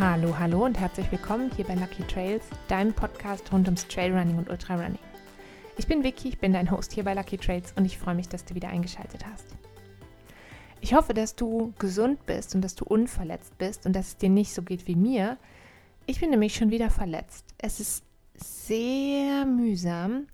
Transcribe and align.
Hallo, 0.00 0.38
hallo 0.38 0.64
und 0.64 0.80
herzlich 0.80 1.12
willkommen 1.12 1.50
hier 1.54 1.66
bei 1.66 1.74
Lucky 1.74 2.02
Trails, 2.04 2.42
deinem 2.68 2.94
Podcast 2.94 3.52
rund 3.52 3.66
ums 3.66 3.86
Trailrunning 3.86 4.38
und 4.38 4.48
Ultrarunning. 4.48 4.98
Ich 5.76 5.86
bin 5.86 6.02
Vicky, 6.02 6.30
ich 6.30 6.38
bin 6.38 6.54
dein 6.54 6.70
Host 6.70 6.92
hier 6.92 7.04
bei 7.04 7.12
Lucky 7.12 7.36
Trails 7.36 7.74
und 7.76 7.84
ich 7.84 7.98
freue 7.98 8.14
mich, 8.14 8.26
dass 8.26 8.46
du 8.46 8.54
wieder 8.54 8.70
eingeschaltet 8.70 9.26
hast. 9.30 9.44
Ich 10.80 10.94
hoffe, 10.94 11.12
dass 11.12 11.36
du 11.36 11.74
gesund 11.78 12.24
bist 12.24 12.54
und 12.54 12.62
dass 12.62 12.74
du 12.74 12.86
unverletzt 12.86 13.58
bist 13.58 13.84
und 13.84 13.94
dass 13.94 14.08
es 14.08 14.16
dir 14.16 14.30
nicht 14.30 14.54
so 14.54 14.62
geht 14.62 14.86
wie 14.86 14.96
mir. 14.96 15.36
Ich 16.06 16.18
bin 16.18 16.30
nämlich 16.30 16.54
schon 16.54 16.70
wieder 16.70 16.88
verletzt. 16.88 17.44
Es 17.58 17.78
ist 17.78 18.02
sehr 18.36 19.44
mühsam. 19.44 20.28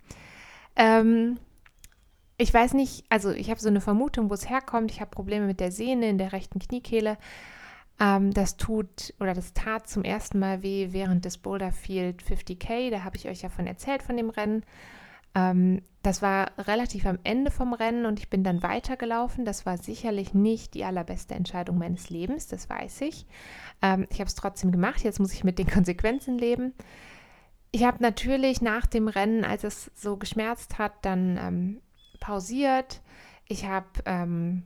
Ähm, 0.77 1.39
ich 2.37 2.53
weiß 2.53 2.73
nicht, 2.73 3.03
also 3.09 3.31
ich 3.31 3.49
habe 3.49 3.59
so 3.59 3.67
eine 3.67 3.81
Vermutung, 3.81 4.29
wo 4.29 4.33
es 4.33 4.49
herkommt. 4.49 4.91
Ich 4.91 5.01
habe 5.01 5.11
Probleme 5.11 5.45
mit 5.45 5.59
der 5.59 5.73
Sehne 5.73 6.07
in 6.07 6.17
der 6.17 6.31
rechten 6.31 6.59
Kniekehle 6.59 7.17
ähm, 7.99 8.33
das 8.33 8.57
tut 8.57 9.13
oder 9.19 9.33
das 9.33 9.53
tat 9.53 9.87
zum 9.87 10.03
ersten 10.03 10.39
Mal 10.39 10.61
weh 10.61 10.89
während 10.91 11.25
des 11.25 11.37
Boulderfield 11.37 12.21
50k. 12.21 12.91
Da 12.91 13.03
habe 13.03 13.17
ich 13.17 13.27
euch 13.27 13.41
ja 13.41 13.49
von 13.49 13.67
erzählt 13.67 14.03
von 14.03 14.17
dem 14.17 14.29
Rennen. 14.29 14.63
Ähm, 15.33 15.81
das 16.03 16.21
war 16.21 16.51
relativ 16.57 17.05
am 17.05 17.19
Ende 17.23 17.51
vom 17.51 17.73
Rennen 17.73 18.05
und 18.05 18.19
ich 18.19 18.29
bin 18.29 18.43
dann 18.43 18.63
weitergelaufen. 18.63 19.45
Das 19.45 19.65
war 19.65 19.77
sicherlich 19.77 20.33
nicht 20.33 20.73
die 20.73 20.85
allerbeste 20.85 21.35
Entscheidung 21.35 21.77
meines 21.77 22.09
Lebens, 22.09 22.47
das 22.47 22.69
weiß 22.69 23.01
ich. 23.01 23.25
Ähm, 23.81 24.07
ich 24.09 24.19
habe 24.19 24.27
es 24.27 24.35
trotzdem 24.35 24.71
gemacht. 24.71 25.03
Jetzt 25.03 25.19
muss 25.19 25.33
ich 25.33 25.43
mit 25.43 25.59
den 25.59 25.67
Konsequenzen 25.71 26.37
leben. 26.37 26.73
Ich 27.71 27.83
habe 27.83 28.01
natürlich 28.01 28.61
nach 28.61 28.85
dem 28.85 29.07
Rennen, 29.07 29.43
als 29.43 29.63
es 29.63 29.91
so 29.95 30.17
geschmerzt 30.17 30.77
hat, 30.77 30.93
dann 31.01 31.37
ähm, 31.37 31.81
pausiert. 32.19 33.01
Ich 33.47 33.65
habe 33.65 33.87
ähm, 34.05 34.63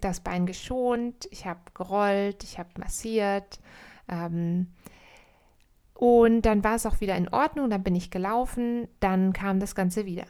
das 0.00 0.20
Bein 0.20 0.46
geschont, 0.46 1.28
ich 1.30 1.46
habe 1.46 1.60
gerollt, 1.74 2.44
ich 2.44 2.58
habe 2.58 2.70
massiert. 2.78 3.60
Ähm, 4.08 4.68
und 5.94 6.42
dann 6.42 6.64
war 6.64 6.74
es 6.74 6.86
auch 6.86 7.00
wieder 7.00 7.16
in 7.16 7.28
Ordnung, 7.28 7.70
dann 7.70 7.82
bin 7.82 7.94
ich 7.94 8.10
gelaufen, 8.10 8.88
dann 9.00 9.32
kam 9.32 9.60
das 9.60 9.74
Ganze 9.74 10.06
wieder. 10.06 10.26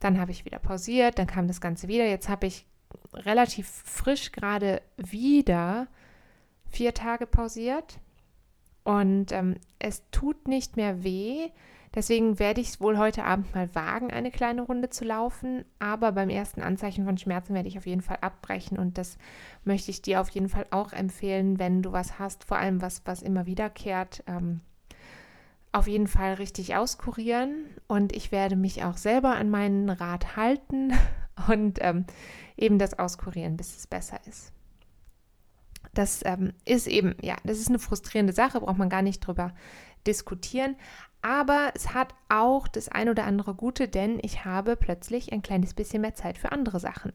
Dann 0.00 0.18
habe 0.18 0.32
ich 0.32 0.44
wieder 0.44 0.58
pausiert, 0.58 1.18
dann 1.18 1.26
kam 1.26 1.46
das 1.46 1.60
Ganze 1.60 1.86
wieder. 1.86 2.06
Jetzt 2.06 2.28
habe 2.28 2.46
ich 2.46 2.66
relativ 3.14 3.68
frisch 3.68 4.32
gerade 4.32 4.82
wieder 4.96 5.86
vier 6.68 6.94
Tage 6.94 7.26
pausiert 7.26 8.00
und 8.84 9.32
ähm, 9.32 9.56
es 9.78 10.02
tut 10.10 10.48
nicht 10.48 10.76
mehr 10.76 11.04
weh. 11.04 11.50
Deswegen 11.94 12.38
werde 12.38 12.60
ich 12.60 12.68
es 12.68 12.80
wohl 12.80 12.98
heute 12.98 13.24
Abend 13.24 13.52
mal 13.52 13.74
wagen, 13.74 14.12
eine 14.12 14.30
kleine 14.30 14.62
Runde 14.62 14.90
zu 14.90 15.04
laufen. 15.04 15.64
Aber 15.80 16.12
beim 16.12 16.30
ersten 16.30 16.62
Anzeichen 16.62 17.04
von 17.04 17.18
Schmerzen 17.18 17.52
werde 17.52 17.68
ich 17.68 17.78
auf 17.78 17.86
jeden 17.86 18.02
Fall 18.02 18.18
abbrechen. 18.20 18.78
Und 18.78 18.96
das 18.96 19.18
möchte 19.64 19.90
ich 19.90 20.00
dir 20.00 20.20
auf 20.20 20.28
jeden 20.30 20.48
Fall 20.48 20.66
auch 20.70 20.92
empfehlen, 20.92 21.58
wenn 21.58 21.82
du 21.82 21.90
was 21.90 22.20
hast, 22.20 22.44
vor 22.44 22.58
allem 22.58 22.80
was, 22.80 23.02
was 23.06 23.22
immer 23.22 23.46
wiederkehrt. 23.46 24.22
Ähm, 24.28 24.60
auf 25.72 25.88
jeden 25.88 26.06
Fall 26.06 26.34
richtig 26.34 26.76
auskurieren. 26.76 27.66
Und 27.88 28.14
ich 28.14 28.30
werde 28.30 28.54
mich 28.54 28.84
auch 28.84 28.96
selber 28.96 29.34
an 29.34 29.50
meinen 29.50 29.90
Rat 29.90 30.36
halten 30.36 30.92
und 31.48 31.78
ähm, 31.80 32.06
eben 32.56 32.78
das 32.78 33.00
auskurieren, 33.00 33.56
bis 33.56 33.76
es 33.76 33.88
besser 33.88 34.20
ist. 34.28 34.52
Das 35.92 36.20
ähm, 36.24 36.52
ist 36.64 36.86
eben, 36.86 37.16
ja, 37.20 37.36
das 37.42 37.58
ist 37.58 37.68
eine 37.68 37.80
frustrierende 37.80 38.32
Sache, 38.32 38.60
braucht 38.60 38.78
man 38.78 38.88
gar 38.88 39.02
nicht 39.02 39.20
drüber 39.20 39.52
diskutieren. 40.06 40.76
Aber 41.22 41.72
es 41.74 41.92
hat 41.92 42.14
auch 42.28 42.66
das 42.66 42.88
ein 42.88 43.08
oder 43.08 43.24
andere 43.24 43.54
Gute, 43.54 43.88
denn 43.88 44.18
ich 44.22 44.44
habe 44.44 44.76
plötzlich 44.76 45.32
ein 45.32 45.42
kleines 45.42 45.74
bisschen 45.74 46.00
mehr 46.00 46.14
Zeit 46.14 46.38
für 46.38 46.52
andere 46.52 46.80
Sachen, 46.80 47.12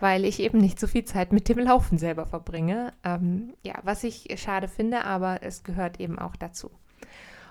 weil 0.00 0.24
ich 0.24 0.40
eben 0.40 0.58
nicht 0.58 0.80
so 0.80 0.86
viel 0.86 1.04
Zeit 1.04 1.32
mit 1.32 1.48
dem 1.48 1.58
Laufen 1.58 1.98
selber 1.98 2.26
verbringe. 2.26 2.92
Ähm, 3.04 3.54
ja, 3.62 3.74
was 3.82 4.02
ich 4.04 4.28
schade 4.40 4.68
finde, 4.68 5.04
aber 5.04 5.42
es 5.42 5.62
gehört 5.62 6.00
eben 6.00 6.18
auch 6.18 6.36
dazu. 6.36 6.70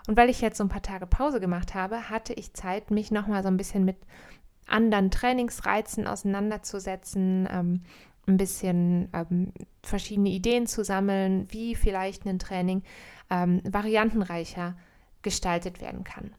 Und 0.08 0.18
weil 0.18 0.30
ich 0.30 0.42
jetzt 0.42 0.58
so 0.58 0.64
ein 0.64 0.70
paar 0.70 0.82
Tage 0.82 1.06
Pause 1.06 1.40
gemacht 1.40 1.76
habe, 1.76 2.09
hatte 2.09 2.34
ich 2.34 2.53
Zeit, 2.53 2.92
mich 2.92 3.12
nochmal 3.12 3.44
so 3.44 3.48
ein 3.48 3.58
bisschen 3.58 3.86
mit 3.86 3.98
anderen 4.68 5.12
Trainingsreizen 5.12 6.08
auseinanderzusetzen, 6.08 7.48
ähm, 7.52 7.84
ein 8.26 8.38
bisschen 8.38 9.09
ähm, 9.14 9.52
verschiedene 9.82 10.30
Ideen 10.30 10.66
zu 10.66 10.84
sammeln, 10.84 11.46
wie 11.50 11.76
vielleicht 11.76 12.26
ein 12.26 12.40
Training 12.40 12.82
ähm, 13.30 13.62
variantenreicher 13.66 14.76
gestaltet 15.23 15.81
werden 15.81 16.03
kann. 16.03 16.35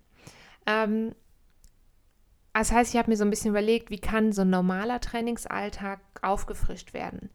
Ähm, 0.66 1.14
das 2.52 2.70
heißt, 2.70 2.94
ich 2.94 2.98
habe 2.98 3.10
mir 3.10 3.16
so 3.16 3.24
ein 3.24 3.30
bisschen 3.30 3.50
überlegt, 3.50 3.90
wie 3.90 3.98
kann 3.98 4.32
so 4.32 4.42
ein 4.42 4.50
normaler 4.50 5.00
Trainingsalltag 5.00 6.00
aufgefrischt 6.22 6.94
werden. 6.94 7.30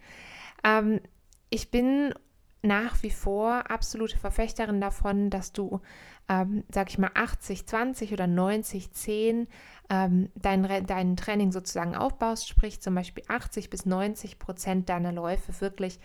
Ähm, 0.64 1.02
ich 1.50 1.72
bin 1.72 2.14
nach 2.62 3.04
wie 3.04 3.12
vor 3.12 3.70
absolute 3.70 4.18
Verfechterin 4.18 4.82
davon, 4.82 5.30
dass 5.30 5.52
du, 5.52 5.82
ähm, 6.28 6.64
sag 6.72 6.90
ich 6.90 6.98
mal, 6.98 7.12
80, 7.14 7.68
20 7.68 8.14
oder 8.14 8.28
90, 8.28 8.92
10 8.92 9.48
ähm, 9.90 10.30
dein, 10.36 10.86
dein 10.86 11.16
Training 11.16 11.52
sozusagen 11.52 11.96
aufbaust, 11.96 12.48
sprich 12.48 12.82
zum 12.82 12.96
Beispiel 12.96 13.24
80 13.28 13.70
bis 13.70 13.86
90 13.86 14.40
Prozent 14.40 14.90
deiner 14.90 15.12
Läufe 15.12 15.60
wirklich 15.62 16.00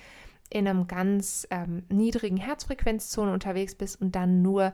in 0.51 0.69
einem 0.69 0.87
ganz 0.87 1.47
ähm, 1.51 1.85
niedrigen 1.89 2.37
Herzfrequenzzone 2.37 3.33
unterwegs 3.33 3.75
bist 3.75 4.01
und 4.01 4.15
dann 4.15 4.43
nur 4.43 4.73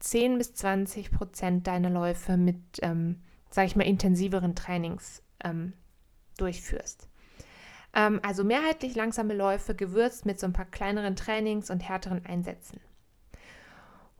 10 0.00 0.38
bis 0.38 0.54
20 0.54 1.10
Prozent 1.10 1.66
deiner 1.66 1.90
Läufe 1.90 2.36
mit, 2.36 2.56
ähm, 2.82 3.20
sage 3.50 3.66
ich 3.66 3.76
mal, 3.76 3.86
intensiveren 3.86 4.54
Trainings 4.54 5.22
ähm, 5.44 5.74
durchführst. 6.38 7.08
Ähm, 7.94 8.20
also 8.22 8.44
mehrheitlich 8.44 8.94
langsame 8.94 9.34
Läufe 9.34 9.74
gewürzt 9.74 10.26
mit 10.26 10.40
so 10.40 10.46
ein 10.46 10.52
paar 10.52 10.64
kleineren 10.64 11.16
Trainings 11.16 11.70
und 11.70 11.80
härteren 11.80 12.24
Einsätzen. 12.24 12.80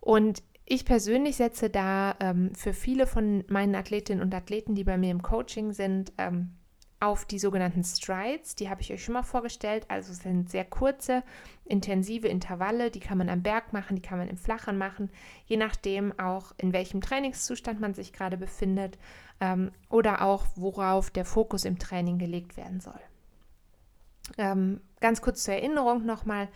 Und 0.01 0.43
ich 0.65 0.85
persönlich 0.85 1.37
setze 1.37 1.69
da 1.69 2.15
ähm, 2.21 2.55
für 2.55 2.73
viele 2.73 3.07
von 3.07 3.45
meinen 3.49 3.75
Athletinnen 3.75 4.23
und 4.23 4.35
Athleten, 4.35 4.75
die 4.75 4.85
bei 4.85 4.97
mir 4.97 5.11
im 5.11 5.23
Coaching 5.23 5.73
sind, 5.73 6.13
ähm, 6.17 6.53
auf 7.01 7.25
die 7.25 7.39
sogenannten 7.39 7.83
Strides. 7.83 8.55
Die 8.55 8.69
habe 8.69 8.83
ich 8.83 8.93
euch 8.93 9.03
schon 9.03 9.15
mal 9.15 9.23
vorgestellt. 9.23 9.87
Also 9.89 10.13
sind 10.13 10.51
sehr 10.51 10.67
kurze, 10.67 11.23
intensive 11.65 12.29
Intervalle. 12.29 12.91
Die 12.91 13.01
kann 13.01 13.19
man 13.19 13.31
am 13.31 13.43
Berg 13.43 13.73
machen, 13.73 13.97
die 13.97 14.03
kann 14.03 14.19
man 14.19 14.29
im 14.29 14.37
Flachen 14.37 14.77
machen, 14.77 15.11
je 15.47 15.57
nachdem 15.57 16.17
auch 16.19 16.53
in 16.59 16.73
welchem 16.73 17.01
Trainingszustand 17.01 17.81
man 17.81 17.95
sich 17.95 18.13
gerade 18.13 18.37
befindet 18.37 18.99
ähm, 19.41 19.73
oder 19.89 20.23
auch 20.23 20.47
worauf 20.57 21.11
der 21.11 21.25
Fokus 21.25 21.65
im 21.65 21.79
Training 21.79 22.19
gelegt 22.19 22.59
werden 22.59 22.81
soll. 22.81 23.01
Ähm, 24.37 24.81
ganz 25.01 25.23
kurz 25.23 25.43
zur 25.45 25.55
Erinnerung 25.55 26.05
nochmal. 26.05 26.49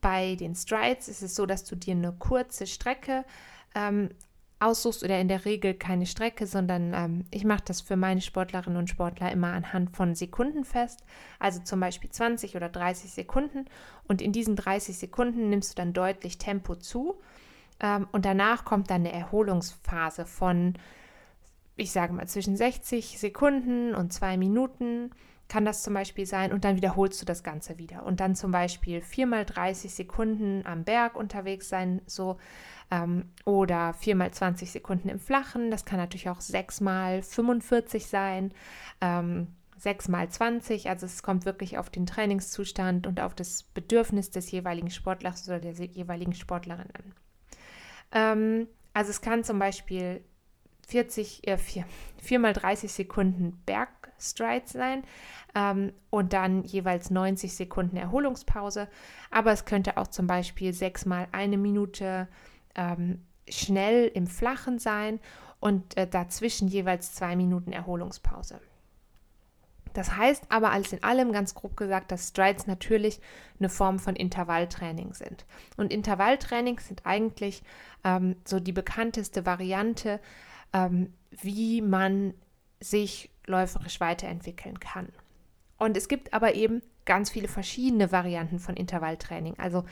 Bei 0.00 0.36
den 0.36 0.54
Strides 0.54 1.08
ist 1.08 1.22
es 1.22 1.34
so, 1.34 1.46
dass 1.46 1.64
du 1.64 1.74
dir 1.76 1.94
eine 1.94 2.12
kurze 2.12 2.66
Strecke 2.66 3.24
ähm, 3.74 4.10
aussuchst 4.60 5.02
oder 5.02 5.18
in 5.18 5.28
der 5.28 5.44
Regel 5.46 5.74
keine 5.74 6.06
Strecke, 6.06 6.46
sondern 6.46 6.92
ähm, 6.94 7.24
ich 7.30 7.44
mache 7.44 7.62
das 7.64 7.80
für 7.80 7.96
meine 7.96 8.20
Sportlerinnen 8.20 8.78
und 8.78 8.90
Sportler 8.90 9.32
immer 9.32 9.52
anhand 9.52 9.96
von 9.96 10.14
Sekunden 10.14 10.64
fest, 10.64 11.02
also 11.38 11.60
zum 11.60 11.80
Beispiel 11.80 12.10
20 12.10 12.56
oder 12.56 12.68
30 12.68 13.10
Sekunden. 13.10 13.64
Und 14.06 14.20
in 14.20 14.32
diesen 14.32 14.56
30 14.56 14.98
Sekunden 14.98 15.48
nimmst 15.48 15.72
du 15.72 15.76
dann 15.76 15.94
deutlich 15.94 16.38
Tempo 16.38 16.76
zu. 16.76 17.18
Ähm, 17.80 18.06
und 18.12 18.26
danach 18.26 18.64
kommt 18.66 18.90
dann 18.90 19.00
eine 19.00 19.12
Erholungsphase 19.12 20.26
von, 20.26 20.74
ich 21.76 21.90
sage 21.90 22.12
mal, 22.12 22.28
zwischen 22.28 22.56
60 22.56 23.18
Sekunden 23.18 23.94
und 23.94 24.12
zwei 24.12 24.36
Minuten 24.36 25.10
kann 25.48 25.64
das 25.64 25.82
zum 25.82 25.94
Beispiel 25.94 26.26
sein. 26.26 26.52
Und 26.52 26.64
dann 26.64 26.76
wiederholst 26.76 27.20
du 27.20 27.26
das 27.26 27.42
Ganze 27.42 27.76
wieder. 27.76 28.06
Und 28.06 28.20
dann 28.20 28.36
zum 28.36 28.52
Beispiel 28.52 29.00
viermal 29.00 29.44
30 29.44 29.92
Sekunden 29.92 30.64
am 30.64 30.84
Berg 30.84 31.16
unterwegs 31.16 31.68
sein, 31.68 32.02
so 32.06 32.36
ähm, 32.90 33.30
oder 33.44 33.94
viermal 33.94 34.30
20 34.32 34.70
Sekunden 34.70 35.08
im 35.08 35.20
Flachen. 35.20 35.70
Das 35.70 35.84
kann 35.84 35.98
natürlich 35.98 36.28
auch 36.28 36.40
sechsmal 36.40 37.22
45 37.22 38.06
sein. 38.06 38.52
Ähm, 39.00 39.48
6 39.80 40.08
mal 40.08 40.28
20, 40.28 40.90
also 40.90 41.06
es 41.06 41.22
kommt 41.22 41.46
wirklich 41.46 41.78
auf 41.78 41.88
den 41.88 42.04
Trainingszustand 42.04 43.06
und 43.06 43.18
auf 43.18 43.34
das 43.34 43.62
Bedürfnis 43.62 44.30
des 44.30 44.50
jeweiligen 44.50 44.90
Sportlers 44.90 45.48
oder 45.48 45.58
der 45.58 45.72
jeweiligen 45.72 46.34
Sportlerin 46.34 46.88
an. 46.92 47.14
Ähm, 48.12 48.68
also 48.92 49.10
es 49.10 49.22
kann 49.22 49.42
zum 49.42 49.58
Beispiel 49.58 50.22
40, 50.86 51.46
äh, 51.46 51.56
4, 51.56 51.84
4 52.20 52.38
mal 52.38 52.52
30 52.52 52.92
Sekunden 52.92 53.62
Bergstrides 53.64 54.72
sein 54.72 55.04
ähm, 55.54 55.92
und 56.10 56.34
dann 56.34 56.64
jeweils 56.64 57.10
90 57.10 57.54
Sekunden 57.54 57.96
Erholungspause. 57.96 58.88
Aber 59.30 59.52
es 59.52 59.64
könnte 59.64 59.96
auch 59.96 60.08
zum 60.08 60.26
Beispiel 60.26 60.74
6 60.74 61.06
mal 61.06 61.26
eine 61.32 61.56
Minute 61.56 62.28
ähm, 62.74 63.24
schnell 63.48 64.08
im 64.08 64.26
Flachen 64.26 64.78
sein 64.78 65.20
und 65.60 65.96
äh, 65.96 66.06
dazwischen 66.06 66.68
jeweils 66.68 67.14
zwei 67.14 67.36
Minuten 67.36 67.72
Erholungspause. 67.72 68.60
Das 69.92 70.16
heißt 70.16 70.44
aber 70.50 70.70
alles 70.70 70.92
in 70.92 71.02
allem 71.02 71.32
ganz 71.32 71.54
grob 71.54 71.76
gesagt, 71.76 72.12
dass 72.12 72.28
Strides 72.28 72.66
natürlich 72.66 73.20
eine 73.58 73.68
Form 73.68 73.98
von 73.98 74.14
Intervalltraining 74.14 75.14
sind. 75.14 75.44
Und 75.76 75.92
Intervalltraining 75.92 76.78
sind 76.78 77.04
eigentlich 77.04 77.62
ähm, 78.04 78.36
so 78.44 78.60
die 78.60 78.72
bekannteste 78.72 79.46
Variante, 79.46 80.20
ähm, 80.72 81.12
wie 81.30 81.82
man 81.82 82.34
sich 82.78 83.30
läuferisch 83.46 84.00
weiterentwickeln 84.00 84.78
kann. 84.78 85.08
Und 85.76 85.96
es 85.96 86.08
gibt 86.08 86.32
aber 86.32 86.54
eben 86.54 86.82
ganz 87.04 87.30
viele 87.30 87.48
verschiedene 87.48 88.12
Varianten 88.12 88.60
von 88.60 88.76
Intervalltraining. 88.76 89.58
Also 89.58 89.84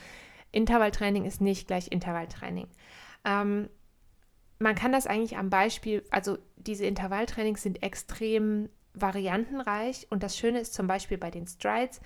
Intervalltraining 0.53 1.25
ist 1.25 1.41
nicht 1.41 1.67
gleich 1.67 1.89
Intervalltraining. 1.91 2.69
Ähm, 3.25 3.69
man 4.59 4.75
kann 4.75 4.93
das 4.93 5.07
eigentlich 5.07 5.37
am 5.37 5.51
Beispiel, 5.51 6.05
also 6.11 6.39
diese 6.57 6.87
Intervalltrainings 6.87 7.63
sind 7.63 7.83
extrem 7.83 8.69
variantenreich 8.95 10.07
und 10.11 10.23
das 10.23 10.37
Schöne 10.37 10.61
ist 10.61 10.75
zum 10.75 10.87
Beispiel 10.87 11.19
bei 11.19 11.31
den 11.31 11.47
Strides, 11.47 12.01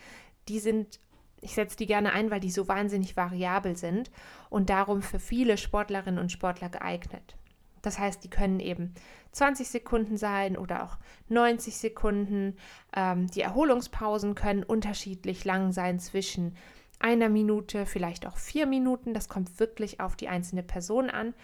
die 0.49 0.59
sind, 0.59 1.01
ich 1.41 1.55
setze 1.55 1.77
die 1.77 1.87
gerne 1.87 2.13
ein, 2.13 2.31
weil 2.31 2.41
die 2.41 2.51
so 2.51 2.69
wahnsinnig 2.69 3.17
variabel 3.17 3.77
sind 3.77 4.11
und 4.51 4.69
darum 4.69 5.03
für 5.03 5.19
viele 5.19 5.57
Sportlerinnen 5.57 6.21
und 6.21 6.33
Sportler 6.33 6.69
geeignet. 6.69 7.37
Das 7.81 7.99
heißt, 7.99 8.23
die 8.23 8.31
können 8.31 8.61
eben 8.61 8.95
20 9.33 9.69
Sekunden 9.69 10.17
sein 10.17 10.57
oder 10.57 10.85
auch 10.85 10.99
90 11.29 11.77
Sekunden. 11.77 12.57
Ähm, 12.95 13.27
die 13.29 13.41
Erholungspausen 13.41 14.35
können 14.35 14.63
unterschiedlich 14.63 15.45
lang 15.45 15.73
sein 15.73 15.99
zwischen 15.99 16.57
einer 17.03 17.29
Minute, 17.29 17.87
vielleicht 17.87 18.27
auch 18.27 18.37
vier 18.37 18.67
Minuten. 18.67 19.15
Das 19.15 19.29
kommt 19.29 19.61
wirklich 19.61 20.01
auf 20.01 20.17
die 20.17 20.29
einzelne 20.29 20.63
Person 20.63 21.11
an. 21.11 21.35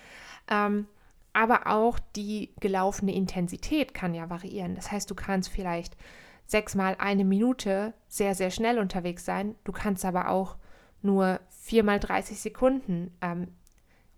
Ähm, 0.50 0.87
aber 1.32 1.66
auch 1.66 1.99
die 2.16 2.50
gelaufene 2.60 3.14
Intensität 3.14 3.94
kann 3.94 4.14
ja 4.14 4.31
variieren. 4.31 4.75
Das 4.75 4.90
heißt, 4.90 5.10
du 5.10 5.14
kannst 5.14 5.50
vielleicht 5.50 5.96
sechsmal 6.46 6.96
eine 6.99 7.25
Minute 7.25 7.93
sehr, 8.08 8.34
sehr 8.34 8.50
schnell 8.50 8.78
unterwegs 8.78 9.25
sein. 9.25 9.55
Du 9.64 9.72
kannst 9.72 10.05
aber 10.05 10.31
auch 10.31 10.56
nur 11.02 11.40
viermal 11.50 12.00
30 12.00 12.40
Sekunden 12.40 13.12
ähm, 13.20 13.49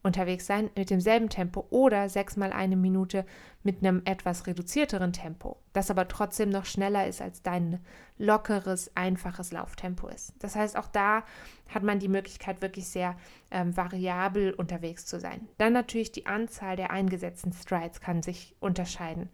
unterwegs 0.03 0.47
sein 0.47 0.71
mit 0.77 0.91
demselben 0.91 1.29
Tempo 1.29 1.67
oder 1.71 2.09
sechsmal 2.09 2.53
eine 2.53 2.77
Minute 2.77 3.27
mit 3.63 3.79
einem 3.79 4.03
etwas 4.07 4.47
reduzierteren 4.47 5.13
Tempo, 5.13 5.59
das 5.73 5.91
aber 5.91 6.09
trotzdem 6.09 6.49
noch 6.49 6.65
schneller 6.65 7.07
ist 7.07 7.21
als 7.21 7.43
dein 7.43 7.81
lockeres, 8.17 8.95
einfaches 8.97 9.53
Lauftempo 9.53 10.09
ist. 10.09 10.35
Das 10.39 10.57
heißt, 10.57 10.77
auch 10.77 10.89
da 10.89 11.25
hat 11.69 11.83
man 11.83 11.99
die 11.99 12.09
Möglichkeit, 12.09 12.63
wirklich 12.63 12.89
sehr 12.89 13.17
ähm, 13.51 13.77
variabel 13.77 14.53
unterwegs 14.53 15.07
zu 15.07 15.21
sein. 15.21 15.49
Dann 15.59 15.73
natürlich 15.73 16.13
die 16.13 16.27
Anzahl 16.27 16.77
der 16.77 16.91
eingesetzten 16.91 17.53
Strides 17.53 18.01
kann 18.01 18.23
sich 18.23 18.57
unterscheiden. 18.61 19.29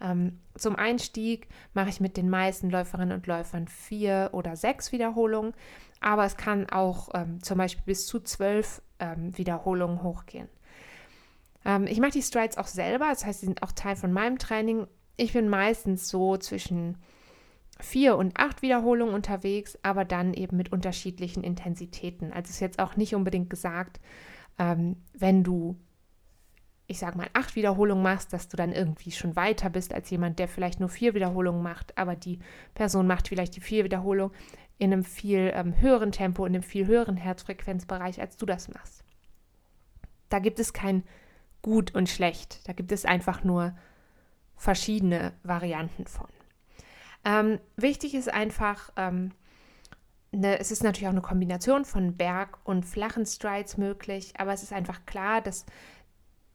Ähm, 0.00 0.40
zum 0.56 0.76
Einstieg 0.76 1.48
mache 1.74 1.88
ich 1.88 2.00
mit 2.00 2.16
den 2.16 2.30
meisten 2.30 2.70
Läuferinnen 2.70 3.16
und 3.16 3.26
Läufern 3.26 3.68
vier 3.68 4.30
oder 4.32 4.56
sechs 4.56 4.92
Wiederholungen, 4.92 5.54
aber 6.00 6.24
es 6.24 6.36
kann 6.36 6.68
auch 6.68 7.10
ähm, 7.14 7.42
zum 7.42 7.58
Beispiel 7.58 7.84
bis 7.84 8.06
zu 8.06 8.20
zwölf 8.20 8.82
ähm, 9.02 9.36
Wiederholungen 9.36 10.02
hochgehen. 10.02 10.48
Ähm, 11.64 11.86
ich 11.86 12.00
mache 12.00 12.12
die 12.12 12.22
Strides 12.22 12.56
auch 12.56 12.68
selber, 12.68 13.08
das 13.08 13.26
heißt, 13.26 13.40
sie 13.40 13.46
sind 13.46 13.62
auch 13.62 13.72
Teil 13.72 13.96
von 13.96 14.12
meinem 14.12 14.38
Training. 14.38 14.86
Ich 15.16 15.32
bin 15.32 15.48
meistens 15.48 16.08
so 16.08 16.36
zwischen 16.36 16.96
vier 17.80 18.16
und 18.16 18.38
acht 18.38 18.62
Wiederholungen 18.62 19.14
unterwegs, 19.14 19.76
aber 19.82 20.04
dann 20.04 20.34
eben 20.34 20.56
mit 20.56 20.72
unterschiedlichen 20.72 21.42
Intensitäten. 21.42 22.32
Also 22.32 22.50
ist 22.50 22.60
jetzt 22.60 22.78
auch 22.78 22.96
nicht 22.96 23.14
unbedingt 23.14 23.50
gesagt, 23.50 24.00
ähm, 24.58 24.96
wenn 25.12 25.42
du, 25.42 25.76
ich 26.86 26.98
sage 26.98 27.18
mal, 27.18 27.28
acht 27.32 27.56
Wiederholungen 27.56 28.02
machst, 28.02 28.32
dass 28.32 28.48
du 28.48 28.56
dann 28.56 28.72
irgendwie 28.72 29.10
schon 29.10 29.34
weiter 29.34 29.68
bist 29.68 29.92
als 29.92 30.10
jemand, 30.10 30.38
der 30.38 30.46
vielleicht 30.46 30.78
nur 30.78 30.88
vier 30.88 31.14
Wiederholungen 31.14 31.62
macht, 31.62 31.98
aber 31.98 32.14
die 32.14 32.38
Person 32.74 33.06
macht 33.06 33.28
vielleicht 33.28 33.56
die 33.56 33.60
vier 33.60 33.84
Wiederholungen 33.84 34.34
in 34.78 34.92
einem 34.92 35.04
viel 35.04 35.52
ähm, 35.54 35.80
höheren 35.80 36.12
Tempo, 36.12 36.44
in 36.44 36.54
einem 36.54 36.62
viel 36.62 36.86
höheren 36.86 37.16
Herzfrequenzbereich, 37.16 38.20
als 38.20 38.36
du 38.36 38.46
das 38.46 38.68
machst. 38.68 39.04
Da 40.28 40.38
gibt 40.38 40.58
es 40.58 40.72
kein 40.72 41.04
gut 41.60 41.94
und 41.94 42.08
schlecht. 42.08 42.66
Da 42.68 42.72
gibt 42.72 42.92
es 42.92 43.04
einfach 43.04 43.44
nur 43.44 43.74
verschiedene 44.56 45.32
Varianten 45.42 46.06
von. 46.06 46.28
Ähm, 47.24 47.60
wichtig 47.76 48.14
ist 48.14 48.32
einfach, 48.32 48.92
ähm, 48.96 49.32
ne, 50.32 50.58
es 50.58 50.70
ist 50.70 50.82
natürlich 50.82 51.06
auch 51.06 51.12
eine 51.12 51.20
Kombination 51.20 51.84
von 51.84 52.16
Berg- 52.16 52.58
und 52.64 52.84
flachen 52.84 53.26
Strides 53.26 53.76
möglich, 53.76 54.34
aber 54.38 54.52
es 54.52 54.62
ist 54.62 54.72
einfach 54.72 55.06
klar, 55.06 55.40
dass 55.40 55.66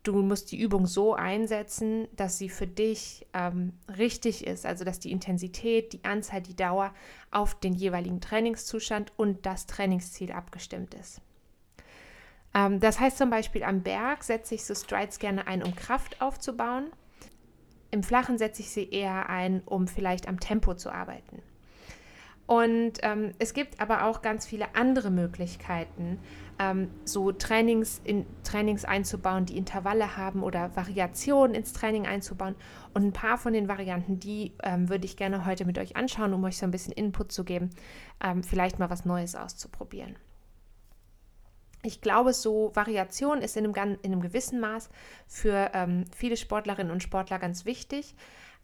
du 0.07 0.21
musst 0.21 0.51
die 0.51 0.59
Übung 0.59 0.85
so 0.85 1.13
einsetzen, 1.13 2.07
dass 2.15 2.37
sie 2.37 2.49
für 2.49 2.67
dich 2.67 3.27
ähm, 3.33 3.73
richtig 3.97 4.47
ist, 4.47 4.65
also 4.65 4.85
dass 4.85 4.99
die 4.99 5.11
Intensität, 5.11 5.91
die 5.93 6.03
Anzahl, 6.05 6.41
die 6.41 6.55
Dauer 6.55 6.93
auf 7.29 7.59
den 7.59 7.73
jeweiligen 7.73 8.21
Trainingszustand 8.21 9.11
und 9.17 9.45
das 9.45 9.65
Trainingsziel 9.65 10.31
abgestimmt 10.31 10.93
ist. 10.93 11.21
Ähm, 12.53 12.79
das 12.79 12.99
heißt 12.99 13.17
zum 13.17 13.29
Beispiel 13.29 13.63
am 13.63 13.81
Berg 13.83 14.23
setze 14.23 14.55
ich 14.55 14.63
so 14.63 14.73
Strides 14.73 15.19
gerne 15.19 15.45
ein, 15.47 15.61
um 15.61 15.75
Kraft 15.75 16.21
aufzubauen. 16.21 16.87
Im 17.91 18.03
Flachen 18.03 18.37
setze 18.37 18.61
ich 18.61 18.69
sie 18.69 18.89
eher 18.89 19.29
ein, 19.29 19.61
um 19.65 19.87
vielleicht 19.87 20.27
am 20.27 20.39
Tempo 20.39 20.73
zu 20.73 20.89
arbeiten. 20.89 21.41
Und 22.45 22.99
ähm, 23.01 23.33
es 23.39 23.53
gibt 23.53 23.81
aber 23.81 24.05
auch 24.05 24.21
ganz 24.21 24.45
viele 24.45 24.73
andere 24.73 25.11
Möglichkeiten, 25.11 26.19
ähm, 26.59 26.89
so 27.05 27.31
Trainings, 27.31 28.01
in, 28.03 28.25
Trainings 28.43 28.85
einzubauen, 28.85 29.45
die 29.45 29.57
Intervalle 29.57 30.17
haben 30.17 30.43
oder 30.43 30.75
Variationen 30.75 31.55
ins 31.55 31.73
Training 31.73 32.05
einzubauen. 32.05 32.55
Und 32.93 33.05
ein 33.05 33.13
paar 33.13 33.37
von 33.37 33.53
den 33.53 33.67
Varianten, 33.67 34.19
die 34.19 34.53
ähm, 34.63 34.89
würde 34.89 35.05
ich 35.05 35.17
gerne 35.17 35.45
heute 35.45 35.65
mit 35.65 35.77
euch 35.77 35.95
anschauen, 35.95 36.33
um 36.33 36.43
euch 36.43 36.57
so 36.57 36.65
ein 36.65 36.71
bisschen 36.71 36.93
Input 36.93 37.31
zu 37.31 37.43
geben, 37.43 37.69
ähm, 38.23 38.43
vielleicht 38.43 38.79
mal 38.79 38.89
was 38.89 39.05
Neues 39.05 39.35
auszuprobieren. 39.35 40.15
Ich 41.83 42.01
glaube, 42.01 42.33
so 42.33 42.71
Variation 42.73 43.41
ist 43.41 43.55
in 43.55 43.65
einem, 43.65 43.97
in 44.01 44.11
einem 44.11 44.21
gewissen 44.21 44.59
Maß 44.59 44.89
für 45.27 45.71
ähm, 45.73 46.05
viele 46.15 46.35
Sportlerinnen 46.35 46.91
und 46.91 47.03
Sportler 47.03 47.39
ganz 47.39 47.65
wichtig. 47.65 48.15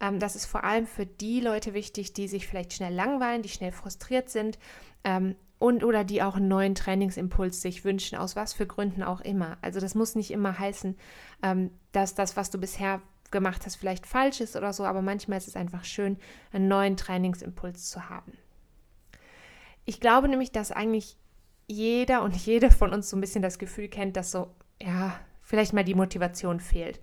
Ähm, 0.01 0.19
das 0.19 0.35
ist 0.35 0.45
vor 0.45 0.63
allem 0.63 0.87
für 0.87 1.05
die 1.05 1.39
Leute 1.39 1.73
wichtig, 1.73 2.13
die 2.13 2.27
sich 2.27 2.47
vielleicht 2.47 2.73
schnell 2.73 2.93
langweilen, 2.93 3.43
die 3.43 3.49
schnell 3.49 3.71
frustriert 3.71 4.29
sind 4.29 4.57
ähm, 5.03 5.35
und 5.63 5.85
oder 5.85 6.03
die 6.03 6.21
auch 6.21 6.35
einen 6.35 6.49
neuen 6.49 6.75
Trainingsimpuls 6.75 7.61
sich 7.61 7.85
wünschen, 7.85 8.17
aus 8.17 8.35
was 8.35 8.51
für 8.51 8.67
Gründen 8.67 9.01
auch 9.01 9.21
immer. 9.21 9.57
Also 9.61 9.79
das 9.79 9.95
muss 9.95 10.13
nicht 10.13 10.29
immer 10.31 10.59
heißen, 10.59 10.97
ähm, 11.41 11.71
dass 11.93 12.15
das, 12.15 12.35
was 12.35 12.49
du 12.49 12.57
bisher 12.57 13.01
gemacht 13.31 13.61
hast, 13.65 13.77
vielleicht 13.77 14.05
falsch 14.05 14.41
ist 14.41 14.57
oder 14.57 14.73
so, 14.73 14.83
aber 14.83 15.01
manchmal 15.01 15.37
ist 15.37 15.47
es 15.47 15.55
einfach 15.55 15.85
schön, 15.85 16.17
einen 16.51 16.67
neuen 16.67 16.97
Trainingsimpuls 16.97 17.89
zu 17.89 18.09
haben. 18.09 18.33
Ich 19.85 20.01
glaube 20.01 20.27
nämlich, 20.27 20.51
dass 20.51 20.73
eigentlich 20.73 21.15
jeder 21.67 22.23
und 22.23 22.35
jede 22.35 22.69
von 22.69 22.91
uns 22.91 23.09
so 23.09 23.15
ein 23.15 23.21
bisschen 23.21 23.41
das 23.41 23.57
Gefühl 23.57 23.87
kennt, 23.87 24.17
dass 24.17 24.31
so, 24.31 24.53
ja, 24.81 25.17
vielleicht 25.43 25.71
mal 25.71 25.85
die 25.85 25.95
Motivation 25.95 26.59
fehlt. 26.59 26.99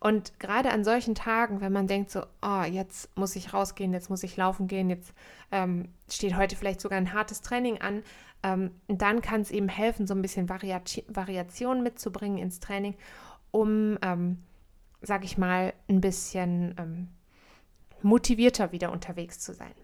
Und 0.00 0.40
gerade 0.40 0.70
an 0.70 0.82
solchen 0.82 1.14
Tagen, 1.14 1.60
wenn 1.60 1.72
man 1.72 1.86
denkt 1.86 2.10
so, 2.10 2.22
oh, 2.40 2.62
jetzt 2.62 3.14
muss 3.18 3.36
ich 3.36 3.52
rausgehen, 3.52 3.92
jetzt 3.92 4.08
muss 4.08 4.22
ich 4.22 4.36
laufen 4.38 4.66
gehen, 4.66 4.88
jetzt 4.88 5.12
ähm, 5.52 5.90
steht 6.10 6.36
heute 6.36 6.56
vielleicht 6.56 6.80
sogar 6.80 6.96
ein 6.96 7.12
hartes 7.12 7.42
Training 7.42 7.82
an, 7.82 8.02
ähm, 8.42 8.70
dann 8.88 9.20
kann 9.20 9.42
es 9.42 9.50
eben 9.50 9.68
helfen, 9.68 10.06
so 10.06 10.14
ein 10.14 10.22
bisschen 10.22 10.48
Variati 10.48 11.04
Variation 11.06 11.82
mitzubringen 11.82 12.38
ins 12.38 12.60
Training, 12.60 12.94
um, 13.50 13.98
ähm, 14.00 14.42
sag 15.02 15.22
ich 15.22 15.36
mal, 15.36 15.74
ein 15.88 16.00
bisschen 16.00 16.74
ähm, 16.78 17.08
motivierter 18.00 18.72
wieder 18.72 18.92
unterwegs 18.92 19.38
zu 19.38 19.52
sein. 19.52 19.74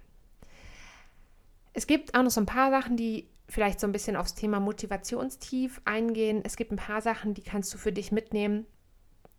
Es 1.75 1.87
gibt 1.87 2.15
auch 2.15 2.23
noch 2.23 2.31
so 2.31 2.41
ein 2.41 2.47
paar 2.47 2.71
Sachen, 2.71 2.97
die 2.97 3.29
vielleicht 3.51 3.81
so 3.81 3.87
ein 3.87 3.93
bisschen 3.93 4.17
aufs 4.17 4.35
Thema 4.35 4.61
Motivationstief 4.61 5.83
eingehen. 5.85 6.41
Es 6.43 6.57
gibt 6.57 6.73
ein 6.73 6.77
paar 6.79 7.03
Sachen, 7.03 7.35
die 7.35 7.43
kannst 7.43 7.73
du 7.75 7.79
für 7.79 7.93
dich 7.93 8.13
mitnehmen, 8.13 8.67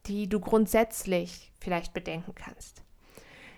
die 0.08 0.30
du 0.30 0.40
grundsätzlich 0.40 1.52
vielleicht 1.60 1.94
bedenken 1.94 2.34
kannst. 2.36 2.84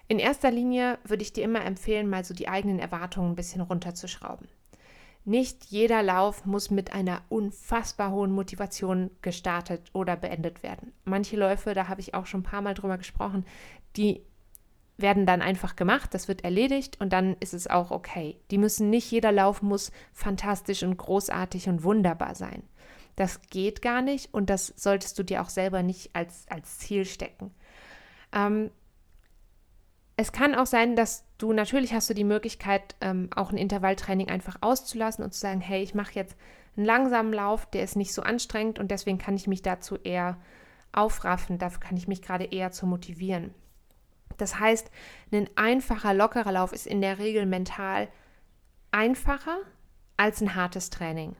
In 0.07 0.19
erster 0.19 0.49
Linie 0.49 0.97
würde 1.03 1.21
ich 1.21 1.33
dir 1.33 1.43
immer 1.43 1.63
empfehlen, 1.63 2.09
mal 2.09 2.25
so 2.25 2.33
die 2.33 2.47
eigenen 2.47 2.79
Erwartungen 2.79 3.31
ein 3.31 3.35
bisschen 3.35 3.61
runterzuschrauben. 3.61 4.47
Nicht 5.25 5.65
jeder 5.65 6.01
Lauf 6.01 6.45
muss 6.45 6.71
mit 6.71 6.93
einer 6.93 7.21
unfassbar 7.29 8.11
hohen 8.11 8.31
Motivation 8.31 9.11
gestartet 9.21 9.91
oder 9.93 10.15
beendet 10.15 10.63
werden. 10.63 10.93
Manche 11.05 11.37
Läufe, 11.37 11.75
da 11.75 11.87
habe 11.87 12.01
ich 12.01 12.15
auch 12.15 12.25
schon 12.25 12.39
ein 12.39 12.43
paar 12.43 12.61
Mal 12.61 12.73
drüber 12.73 12.97
gesprochen, 12.97 13.45
die 13.95 14.21
werden 14.97 15.25
dann 15.25 15.41
einfach 15.41 15.75
gemacht, 15.75 16.13
das 16.13 16.27
wird 16.27 16.43
erledigt 16.43 16.99
und 16.99 17.13
dann 17.13 17.35
ist 17.39 17.53
es 17.53 17.67
auch 17.67 17.91
okay. 17.91 18.39
Die 18.51 18.57
müssen 18.57 18.89
nicht, 18.89 19.11
jeder 19.11 19.31
Lauf 19.31 19.61
muss 19.61 19.91
fantastisch 20.13 20.83
und 20.83 20.97
großartig 20.97 21.69
und 21.69 21.83
wunderbar 21.83 22.35
sein. 22.35 22.63
Das 23.19 23.41
geht 23.41 23.81
gar 23.81 24.01
nicht 24.01 24.33
und 24.33 24.49
das 24.49 24.67
solltest 24.77 25.19
du 25.19 25.23
dir 25.23 25.41
auch 25.41 25.49
selber 25.49 25.83
nicht 25.83 26.15
als, 26.15 26.45
als 26.49 26.77
Ziel 26.77 27.03
stecken. 27.03 27.51
Ähm, 28.31 28.71
es 30.15 30.31
kann 30.31 30.55
auch 30.55 30.65
sein, 30.65 30.95
dass 30.95 31.25
du 31.37 31.51
natürlich 31.51 31.91
hast 31.91 32.09
du 32.09 32.13
die 32.13 32.23
Möglichkeit, 32.23 32.95
ähm, 33.01 33.29
auch 33.35 33.51
ein 33.51 33.57
Intervalltraining 33.57 34.29
einfach 34.29 34.59
auszulassen 34.61 35.25
und 35.25 35.33
zu 35.33 35.41
sagen, 35.41 35.59
hey, 35.59 35.83
ich 35.83 35.93
mache 35.93 36.13
jetzt 36.13 36.37
einen 36.77 36.85
langsamen 36.85 37.33
Lauf, 37.33 37.65
der 37.65 37.83
ist 37.83 37.97
nicht 37.97 38.13
so 38.13 38.21
anstrengend 38.21 38.79
und 38.79 38.89
deswegen 38.89 39.17
kann 39.17 39.35
ich 39.35 39.47
mich 39.47 39.63
dazu 39.63 39.97
eher 39.97 40.37
aufraffen, 40.93 41.57
dafür 41.57 41.81
kann 41.81 41.97
ich 41.97 42.07
mich 42.07 42.21
gerade 42.21 42.45
eher 42.45 42.71
zu 42.71 42.85
motivieren. 42.85 43.53
Das 44.37 44.61
heißt, 44.61 44.89
ein 45.33 45.49
einfacher, 45.57 46.13
lockerer 46.13 46.53
Lauf 46.53 46.71
ist 46.71 46.87
in 46.87 47.01
der 47.01 47.19
Regel 47.19 47.45
mental 47.45 48.07
einfacher 48.91 49.57
als 50.15 50.39
ein 50.39 50.55
hartes 50.55 50.89
Training. 50.89 51.35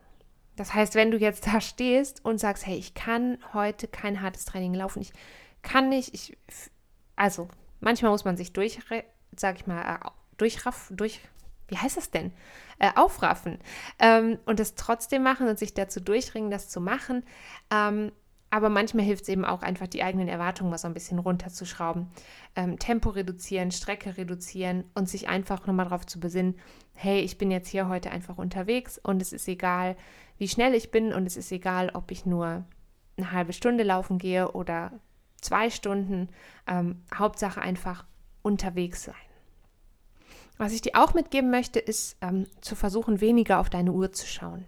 Das 0.60 0.74
heißt, 0.74 0.96
wenn 0.96 1.10
du 1.10 1.18
jetzt 1.18 1.48
da 1.48 1.62
stehst 1.62 2.25
und 2.25 2.38
sagst, 2.38 2.68
hey, 2.68 2.75
ich 2.75 2.94
kann 2.94 3.38
heute 3.54 3.88
kein 3.88 4.22
hartes 4.22 4.44
Training 4.44 4.74
laufen, 4.74 5.01
ich 5.01 5.13
kann 5.62 5.88
nicht, 5.88 6.13
ich, 6.13 6.38
also 7.16 7.48
manchmal 7.80 8.12
muss 8.12 8.25
man 8.25 8.36
sich 8.36 8.51
durch, 8.51 8.78
sag 9.38 9.56
ich 9.56 9.68
mal, 9.68 9.96
äh, 9.96 10.10
durchraff, 10.36 10.92
durch, 10.94 11.22
wie 11.70 11.78
heißt 11.78 11.96
das 11.96 12.12
denn? 12.12 12.34
Äh, 12.78 12.92
aufraffen 12.96 13.60
ähm, 14.00 14.38
und 14.46 14.60
das 14.60 14.75
trotzdem 14.75 15.24
machen 15.24 15.48
und 15.48 15.58
sich 15.58 15.74
dazu 15.74 16.01
durchringen, 16.01 16.51
das 16.51 16.68
zu 16.68 16.82
machen. 16.82 17.24
Ähm, 17.72 18.12
aber 18.50 18.68
manchmal 18.68 19.06
hilft 19.06 19.24
es 19.24 19.30
eben 19.30 19.46
auch 19.46 19.62
einfach, 19.62 19.88
die 19.88 20.04
eigenen 20.04 20.28
Erwartungen 20.28 20.72
mal 20.72 20.78
so 20.78 20.88
ein 20.88 20.94
bisschen 20.94 21.20
runterzuschrauben. 21.20 22.10
Ähm, 22.58 22.80
Tempo 22.80 23.12
reduzieren, 23.12 23.72
Strecke 23.72 24.18
reduzieren 24.18 24.84
und 24.94 25.08
sich 25.08 25.30
einfach 25.30 25.68
nochmal 25.68 25.86
darauf 25.86 26.06
zu 26.06 26.20
besinnen, 26.20 26.56
hey, 26.94 27.22
ich 27.22 27.38
bin 27.38 27.50
jetzt 27.50 27.70
hier 27.70 27.88
heute 27.88 28.12
einfach 28.12 28.38
unterwegs 28.38 28.98
und 28.98 29.22
es 29.22 29.32
ist 29.32 29.48
egal, 29.48 29.96
wie 30.39 30.48
schnell 30.48 30.74
ich 30.74 30.89
bin 30.89 31.13
und 31.13 31.27
es 31.27 31.38
ist 31.38 31.51
egal, 31.51 31.91
ob 31.93 32.10
ich 32.12 32.25
nur 32.25 32.65
eine 33.17 33.31
halbe 33.31 33.53
Stunde 33.53 33.84
laufen 33.84 34.17
gehe 34.17 34.51
oder 34.53 34.93
zwei 35.41 35.69
Stunden. 35.69 36.29
Ähm, 36.65 37.03
Hauptsache 37.13 37.62
einfach 37.62 38.05
unterwegs 38.41 39.03
sein. 39.03 39.15
Was 40.58 40.74
ich 40.74 40.81
dir 40.81 40.93
auch 40.96 41.13
mitgeben 41.13 41.51
möchte, 41.51 41.79
ist 41.79 42.17
ähm, 42.22 42.48
zu 42.62 42.75
versuchen, 42.75 43.22
weniger 43.22 43.60
auf 43.60 43.69
deine 43.69 43.91
Uhr 43.91 44.12
zu 44.12 44.25
schauen. 44.25 44.65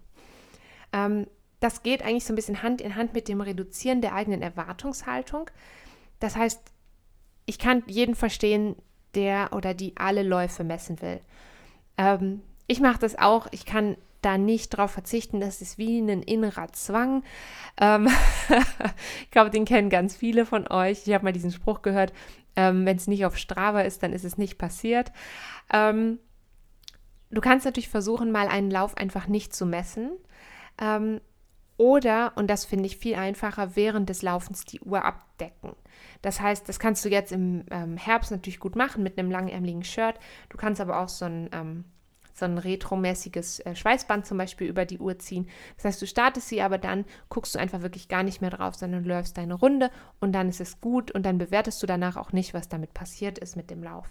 Ähm, 0.93 1.27
das 1.59 1.83
geht 1.83 2.03
eigentlich 2.03 2.25
so 2.25 2.33
ein 2.33 2.35
bisschen 2.35 2.63
Hand 2.63 2.81
in 2.81 2.95
Hand 2.95 3.13
mit 3.13 3.27
dem 3.27 3.41
Reduzieren 3.41 4.01
der 4.01 4.13
eigenen 4.13 4.41
Erwartungshaltung. 4.41 5.49
Das 6.19 6.35
heißt, 6.35 6.61
ich 7.45 7.59
kann 7.59 7.83
jeden 7.87 8.15
verstehen, 8.15 8.75
der 9.15 9.53
oder 9.53 9.73
die 9.73 9.95
alle 9.97 10.23
Läufe 10.23 10.63
messen 10.63 11.01
will. 11.01 11.21
Ähm, 11.97 12.41
ich 12.67 12.79
mache 12.79 12.99
das 12.99 13.17
auch. 13.17 13.47
Ich 13.51 13.65
kann 13.65 13.97
da 14.21 14.37
nicht 14.37 14.69
drauf 14.69 14.91
verzichten. 14.91 15.39
Das 15.39 15.61
ist 15.61 15.77
wie 15.77 15.99
ein 15.99 16.23
innerer 16.23 16.71
Zwang. 16.73 17.23
Ähm 17.79 18.07
ich 19.21 19.31
glaube, 19.31 19.49
den 19.49 19.65
kennen 19.65 19.89
ganz 19.89 20.15
viele 20.15 20.45
von 20.45 20.67
euch. 20.67 21.07
Ich 21.07 21.13
habe 21.13 21.23
mal 21.23 21.33
diesen 21.33 21.51
Spruch 21.51 21.81
gehört, 21.81 22.13
ähm, 22.55 22.85
wenn 22.85 22.97
es 22.97 23.07
nicht 23.07 23.25
auf 23.25 23.37
Strava 23.37 23.81
ist, 23.81 24.03
dann 24.03 24.13
ist 24.13 24.25
es 24.25 24.37
nicht 24.37 24.57
passiert. 24.57 25.11
Ähm, 25.71 26.19
du 27.29 27.41
kannst 27.41 27.65
natürlich 27.65 27.89
versuchen, 27.89 28.31
mal 28.31 28.47
einen 28.47 28.71
Lauf 28.71 28.97
einfach 28.97 29.27
nicht 29.27 29.55
zu 29.55 29.65
messen. 29.65 30.11
Ähm, 30.79 31.21
oder, 31.77 32.33
und 32.35 32.47
das 32.47 32.65
finde 32.65 32.85
ich 32.85 32.97
viel 32.97 33.15
einfacher, 33.15 33.75
während 33.75 34.09
des 34.09 34.21
Laufens 34.21 34.65
die 34.65 34.81
Uhr 34.81 35.03
abdecken. 35.03 35.75
Das 36.21 36.39
heißt, 36.39 36.69
das 36.69 36.79
kannst 36.79 37.03
du 37.03 37.09
jetzt 37.09 37.31
im 37.31 37.65
ähm, 37.71 37.97
Herbst 37.97 38.29
natürlich 38.29 38.59
gut 38.59 38.75
machen 38.75 39.01
mit 39.01 39.17
einem 39.17 39.31
langärmeligen 39.31 39.83
Shirt. 39.83 40.19
Du 40.49 40.57
kannst 40.57 40.79
aber 40.79 40.99
auch 40.99 41.09
so 41.09 41.25
ein, 41.25 41.49
ähm, 41.51 41.85
so 42.41 42.45
ein 42.45 42.57
retromäßiges 42.57 43.61
äh, 43.61 43.75
Schweißband 43.75 44.25
zum 44.25 44.37
Beispiel 44.37 44.67
über 44.67 44.85
die 44.85 44.99
Uhr 44.99 45.17
ziehen. 45.19 45.47
Das 45.77 45.85
heißt, 45.85 46.01
du 46.01 46.07
startest 46.07 46.49
sie, 46.49 46.61
aber 46.61 46.77
dann 46.77 47.05
guckst 47.29 47.55
du 47.55 47.59
einfach 47.59 47.81
wirklich 47.81 48.09
gar 48.09 48.23
nicht 48.23 48.41
mehr 48.41 48.49
drauf, 48.49 48.75
sondern 48.75 49.05
läufst 49.05 49.37
deine 49.37 49.53
Runde 49.53 49.89
und 50.19 50.33
dann 50.33 50.49
ist 50.49 50.59
es 50.59 50.81
gut 50.81 51.11
und 51.11 51.25
dann 51.25 51.37
bewertest 51.37 51.81
du 51.81 51.87
danach 51.87 52.17
auch 52.17 52.33
nicht, 52.33 52.53
was 52.53 52.67
damit 52.67 52.93
passiert 52.93 53.39
ist 53.39 53.55
mit 53.55 53.69
dem 53.69 53.83
Lauf 53.83 54.09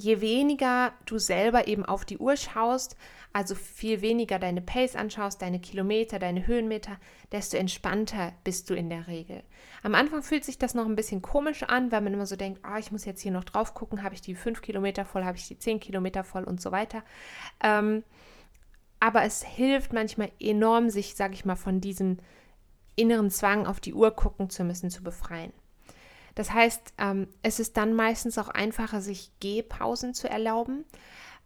je 0.00 0.20
weniger 0.20 0.92
du 1.06 1.18
selber 1.18 1.68
eben 1.68 1.84
auf 1.84 2.04
die 2.04 2.18
Uhr 2.18 2.36
schaust, 2.36 2.96
also 3.32 3.54
viel 3.54 4.00
weniger 4.00 4.38
deine 4.38 4.60
Pace 4.60 4.96
anschaust, 4.96 5.40
deine 5.40 5.60
Kilometer, 5.60 6.18
deine 6.18 6.46
Höhenmeter, 6.46 6.96
desto 7.30 7.56
entspannter 7.56 8.32
bist 8.42 8.70
du 8.70 8.74
in 8.74 8.90
der 8.90 9.06
Regel. 9.06 9.42
Am 9.82 9.94
Anfang 9.94 10.22
fühlt 10.22 10.44
sich 10.44 10.58
das 10.58 10.74
noch 10.74 10.86
ein 10.86 10.96
bisschen 10.96 11.22
komisch 11.22 11.62
an, 11.62 11.92
weil 11.92 12.00
man 12.00 12.14
immer 12.14 12.26
so 12.26 12.36
denkt, 12.36 12.60
ah, 12.64 12.78
ich 12.78 12.90
muss 12.90 13.04
jetzt 13.04 13.20
hier 13.20 13.32
noch 13.32 13.44
drauf 13.44 13.74
gucken, 13.74 14.02
habe 14.02 14.14
ich 14.14 14.20
die 14.20 14.34
fünf 14.34 14.62
Kilometer 14.62 15.04
voll, 15.04 15.24
habe 15.24 15.36
ich 15.36 15.46
die 15.46 15.58
zehn 15.58 15.78
Kilometer 15.78 16.24
voll 16.24 16.44
und 16.44 16.60
so 16.60 16.72
weiter. 16.72 17.02
Ähm, 17.62 18.02
aber 18.98 19.22
es 19.22 19.42
hilft 19.42 19.92
manchmal 19.92 20.32
enorm, 20.40 20.90
sich, 20.90 21.14
sage 21.14 21.34
ich 21.34 21.44
mal, 21.44 21.56
von 21.56 21.80
diesem 21.80 22.18
inneren 22.96 23.30
Zwang 23.30 23.66
auf 23.66 23.80
die 23.80 23.94
Uhr 23.94 24.10
gucken 24.10 24.50
zu 24.50 24.64
müssen, 24.64 24.90
zu 24.90 25.02
befreien. 25.02 25.52
Das 26.34 26.52
heißt, 26.52 26.94
ähm, 26.98 27.28
es 27.42 27.60
ist 27.60 27.76
dann 27.76 27.94
meistens 27.94 28.38
auch 28.38 28.48
einfacher, 28.48 29.00
sich 29.00 29.32
Gehpausen 29.40 30.14
zu 30.14 30.28
erlauben 30.28 30.84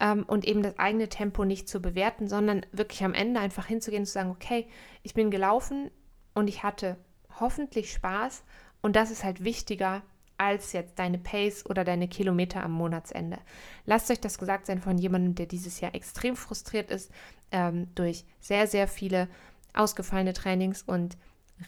ähm, 0.00 0.24
und 0.24 0.44
eben 0.44 0.62
das 0.62 0.78
eigene 0.78 1.08
Tempo 1.08 1.44
nicht 1.44 1.68
zu 1.68 1.80
bewerten, 1.80 2.28
sondern 2.28 2.66
wirklich 2.72 3.04
am 3.04 3.14
Ende 3.14 3.40
einfach 3.40 3.66
hinzugehen 3.66 4.02
und 4.02 4.06
zu 4.06 4.12
sagen, 4.12 4.30
okay, 4.30 4.66
ich 5.02 5.14
bin 5.14 5.30
gelaufen 5.30 5.90
und 6.34 6.48
ich 6.48 6.62
hatte 6.62 6.96
hoffentlich 7.40 7.92
Spaß 7.92 8.44
und 8.82 8.96
das 8.96 9.10
ist 9.10 9.24
halt 9.24 9.44
wichtiger 9.44 10.02
als 10.36 10.72
jetzt 10.72 10.98
deine 10.98 11.18
Pace 11.18 11.64
oder 11.66 11.84
deine 11.84 12.08
Kilometer 12.08 12.62
am 12.62 12.72
Monatsende. 12.72 13.38
Lasst 13.86 14.10
euch 14.10 14.20
das 14.20 14.38
gesagt 14.38 14.66
sein 14.66 14.80
von 14.80 14.98
jemandem, 14.98 15.34
der 15.34 15.46
dieses 15.46 15.80
Jahr 15.80 15.94
extrem 15.94 16.36
frustriert 16.36 16.90
ist 16.90 17.10
ähm, 17.52 17.88
durch 17.94 18.24
sehr, 18.40 18.66
sehr 18.66 18.88
viele 18.88 19.28
ausgefallene 19.74 20.32
Trainings 20.32 20.82
und 20.82 21.16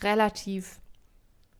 relativ 0.03 0.81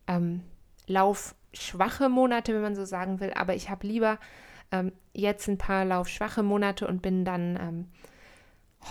ähm, 0.07 0.43
Lauf 0.87 1.35
schwache 1.53 2.09
Monate, 2.09 2.53
wenn 2.53 2.61
man 2.61 2.75
so 2.75 2.85
sagen 2.85 3.19
will, 3.19 3.33
aber 3.33 3.55
ich 3.55 3.69
habe 3.69 3.85
lieber 3.85 4.19
ähm, 4.71 4.91
jetzt 5.13 5.47
ein 5.47 5.57
paar 5.57 5.85
laufschwache 5.85 6.43
Monate 6.43 6.87
und 6.87 7.01
bin 7.01 7.25
dann 7.25 7.57
ähm, 7.57 7.87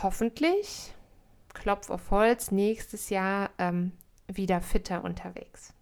hoffentlich, 0.03 0.93
Klopf 1.55 1.91
auf 1.91 2.11
Holz, 2.11 2.50
nächstes 2.50 3.11
Jahr 3.11 3.50
ähm, 3.59 3.93
wieder 4.29 4.61
fitter 4.61 5.05
unterwegs. 5.05 5.73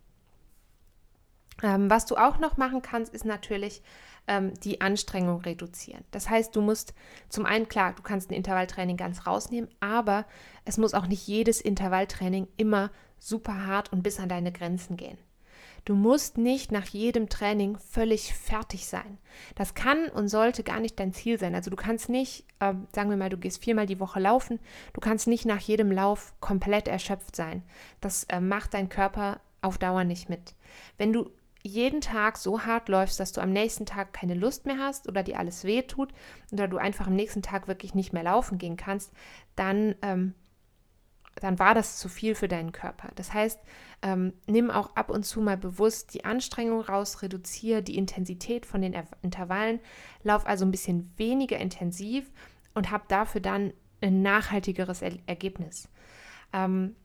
Ähm, 1.62 1.88
was 1.88 2.06
du 2.06 2.16
auch 2.16 2.38
noch 2.38 2.56
machen 2.56 2.82
kannst, 2.82 3.14
ist 3.14 3.24
natürlich 3.24 3.82
ähm, 4.26 4.54
die 4.60 4.80
Anstrengung 4.80 5.40
reduzieren. 5.40 6.04
Das 6.10 6.28
heißt, 6.28 6.54
du 6.54 6.60
musst 6.60 6.94
zum 7.28 7.46
einen, 7.46 7.68
klar, 7.68 7.92
du 7.94 8.02
kannst 8.02 8.30
ein 8.30 8.34
Intervalltraining 8.34 8.96
ganz 8.96 9.26
rausnehmen, 9.26 9.70
aber 9.80 10.26
es 10.64 10.78
muss 10.78 10.94
auch 10.94 11.06
nicht 11.06 11.26
jedes 11.26 11.60
Intervalltraining 11.60 12.48
immer 12.56 12.90
super 13.18 13.66
hart 13.66 13.92
und 13.92 14.02
bis 14.02 14.18
an 14.18 14.28
deine 14.28 14.52
Grenzen 14.52 14.96
gehen. 14.96 15.18
Du 15.84 15.94
musst 15.94 16.38
nicht 16.38 16.72
nach 16.72 16.86
jedem 16.86 17.28
Training 17.28 17.76
völlig 17.78 18.32
fertig 18.32 18.86
sein. 18.86 19.18
Das 19.54 19.74
kann 19.74 20.08
und 20.08 20.28
sollte 20.28 20.62
gar 20.62 20.80
nicht 20.80 20.98
dein 20.98 21.12
Ziel 21.12 21.38
sein. 21.38 21.54
Also 21.54 21.70
du 21.70 21.76
kannst 21.76 22.08
nicht, 22.08 22.46
äh, 22.60 22.72
sagen 22.92 23.10
wir 23.10 23.18
mal, 23.18 23.28
du 23.28 23.36
gehst 23.36 23.62
viermal 23.62 23.86
die 23.86 24.00
Woche 24.00 24.20
laufen, 24.20 24.60
du 24.94 25.00
kannst 25.00 25.26
nicht 25.26 25.44
nach 25.44 25.60
jedem 25.60 25.92
Lauf 25.92 26.34
komplett 26.40 26.88
erschöpft 26.88 27.36
sein. 27.36 27.62
Das 28.00 28.24
äh, 28.24 28.40
macht 28.40 28.72
dein 28.72 28.88
Körper 28.88 29.40
auf 29.60 29.76
Dauer 29.76 30.04
nicht 30.04 30.30
mit. 30.30 30.54
Wenn 30.96 31.12
du 31.12 31.30
jeden 31.62 32.02
Tag 32.02 32.36
so 32.36 32.62
hart 32.62 32.88
läufst, 32.88 33.18
dass 33.18 33.32
du 33.32 33.40
am 33.40 33.50
nächsten 33.50 33.86
Tag 33.86 34.12
keine 34.12 34.34
Lust 34.34 34.66
mehr 34.66 34.78
hast 34.78 35.08
oder 35.08 35.22
dir 35.22 35.38
alles 35.38 35.64
weh 35.64 35.82
tut 35.82 36.12
oder 36.52 36.68
du 36.68 36.76
einfach 36.76 37.06
am 37.06 37.16
nächsten 37.16 37.40
Tag 37.40 37.68
wirklich 37.68 37.94
nicht 37.94 38.12
mehr 38.12 38.22
laufen 38.22 38.58
gehen 38.58 38.76
kannst, 38.76 39.12
dann 39.56 39.94
ähm, 40.02 40.34
dann 41.44 41.58
war 41.58 41.74
das 41.74 41.98
zu 41.98 42.08
viel 42.08 42.34
für 42.34 42.48
deinen 42.48 42.72
Körper. 42.72 43.10
Das 43.16 43.34
heißt, 43.34 43.60
ähm, 44.00 44.32
nimm 44.46 44.70
auch 44.70 44.96
ab 44.96 45.10
und 45.10 45.24
zu 45.24 45.42
mal 45.42 45.58
bewusst 45.58 46.14
die 46.14 46.24
Anstrengung 46.24 46.80
raus, 46.80 47.20
reduziere 47.20 47.82
die 47.82 47.98
Intensität 47.98 48.64
von 48.64 48.80
den 48.80 48.94
Intervallen, 49.20 49.80
lauf 50.22 50.46
also 50.46 50.64
ein 50.64 50.70
bisschen 50.70 51.12
weniger 51.18 51.58
intensiv 51.58 52.30
und 52.72 52.90
hab 52.90 53.08
dafür 53.08 53.42
dann 53.42 53.74
ein 54.00 54.22
nachhaltigeres 54.22 55.02
er 55.02 55.12
Ergebnis. 55.26 55.90
Ähm, 56.54 56.96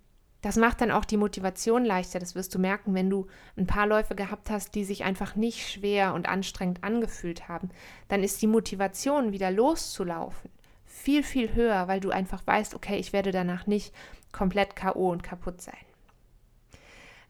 das 0.41 0.55
macht 0.55 0.79
dann 0.79 0.91
auch 0.91 1.03
die 1.03 1.17
Motivation 1.17 1.84
leichter. 1.84 2.19
Das 2.19 2.34
wirst 2.34 2.55
du 2.55 2.60
merken, 2.60 2.93
wenn 2.93 3.10
du 3.10 3.27
ein 3.58 3.67
paar 3.67 3.88
Läufe 3.88 4.15
gehabt 4.15 4.50
hast, 4.50 4.74
die 4.74 4.86
sich 4.86 5.03
einfach 5.03 5.36
nicht 5.36 5.69
schwer 5.69 6.13
und 6.13 6.29
anstrengend 6.29 6.86
angefühlt 6.86 7.50
haben. 7.50 7.72
Dann 8.08 8.24
ist 8.24 8.41
die 8.41 8.48
Motivation, 8.48 9.34
wieder 9.34 9.51
loszulaufen, 9.51 10.50
viel, 10.86 11.24
viel 11.24 11.55
höher, 11.55 11.89
weil 11.89 12.00
du 12.00 12.10
einfach 12.10 12.46
weißt, 12.48 12.74
okay, 12.74 12.98
ich 12.98 13.12
werde 13.12 13.31
danach 13.31 13.67
nicht 13.67 13.93
komplett 14.32 14.76
KO 14.76 15.12
und 15.12 15.24
kaputt 15.24 15.62
sein. 15.62 15.78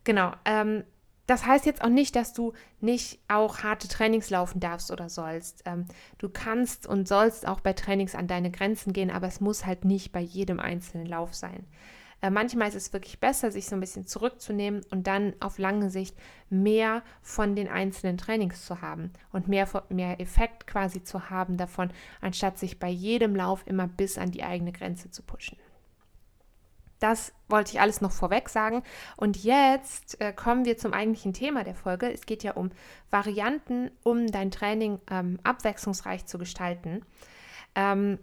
Genau. 0.03 0.33
Ähm, 0.45 0.83
das 1.27 1.45
heißt 1.45 1.67
jetzt 1.67 1.83
auch 1.83 1.89
nicht, 1.89 2.15
dass 2.15 2.33
du 2.33 2.53
nicht 2.81 3.19
auch 3.27 3.59
harte 3.59 3.87
Trainings 3.87 4.31
laufen 4.31 4.59
darfst 4.59 4.89
oder 4.89 5.09
sollst. 5.09 5.61
Ähm, 5.65 5.85
du 6.17 6.27
kannst 6.27 6.87
und 6.87 7.07
sollst 7.07 7.47
auch 7.47 7.59
bei 7.59 7.73
Trainings 7.73 8.15
an 8.15 8.25
deine 8.25 8.49
Grenzen 8.49 8.93
gehen, 8.93 9.11
aber 9.11 9.27
es 9.27 9.39
muss 9.39 9.65
halt 9.65 9.85
nicht 9.85 10.11
bei 10.11 10.21
jedem 10.21 10.59
einzelnen 10.59 11.05
Lauf 11.05 11.35
sein. 11.35 11.67
Äh, 12.21 12.31
manchmal 12.31 12.67
ist 12.69 12.75
es 12.75 12.93
wirklich 12.93 13.19
besser, 13.19 13.51
sich 13.51 13.67
so 13.67 13.75
ein 13.75 13.79
bisschen 13.79 14.07
zurückzunehmen 14.07 14.81
und 14.89 15.07
dann 15.07 15.33
auf 15.39 15.59
lange 15.59 15.91
Sicht 15.91 16.17
mehr 16.49 17.03
von 17.21 17.55
den 17.55 17.67
einzelnen 17.67 18.17
Trainings 18.17 18.65
zu 18.65 18.81
haben 18.81 19.13
und 19.31 19.47
mehr, 19.47 19.67
mehr 19.89 20.19
Effekt 20.19 20.65
quasi 20.67 21.03
zu 21.03 21.29
haben 21.29 21.57
davon, 21.57 21.91
anstatt 22.21 22.57
sich 22.57 22.79
bei 22.79 22.89
jedem 22.89 23.35
Lauf 23.35 23.67
immer 23.67 23.87
bis 23.87 24.17
an 24.17 24.31
die 24.31 24.43
eigene 24.43 24.71
Grenze 24.71 25.11
zu 25.11 25.21
pushen. 25.21 25.57
Das 26.99 27.33
wollte 27.47 27.71
ich 27.71 27.81
alles 27.81 28.01
noch 28.01 28.11
vorweg 28.11 28.49
sagen. 28.49 28.83
Und 29.15 29.43
jetzt 29.43 30.19
äh, 30.21 30.33
kommen 30.33 30.65
wir 30.65 30.77
zum 30.77 30.93
eigentlichen 30.93 31.33
Thema 31.33 31.63
der 31.63 31.75
Folge. 31.75 32.11
Es 32.11 32.25
geht 32.25 32.43
ja 32.43 32.53
um 32.53 32.71
Varianten, 33.09 33.89
um 34.03 34.27
dein 34.27 34.51
Training 34.51 34.99
ähm, 35.09 35.39
abwechslungsreich 35.43 36.25
zu 36.25 36.37
gestalten. 36.37 37.05
Ähm, 37.75 38.19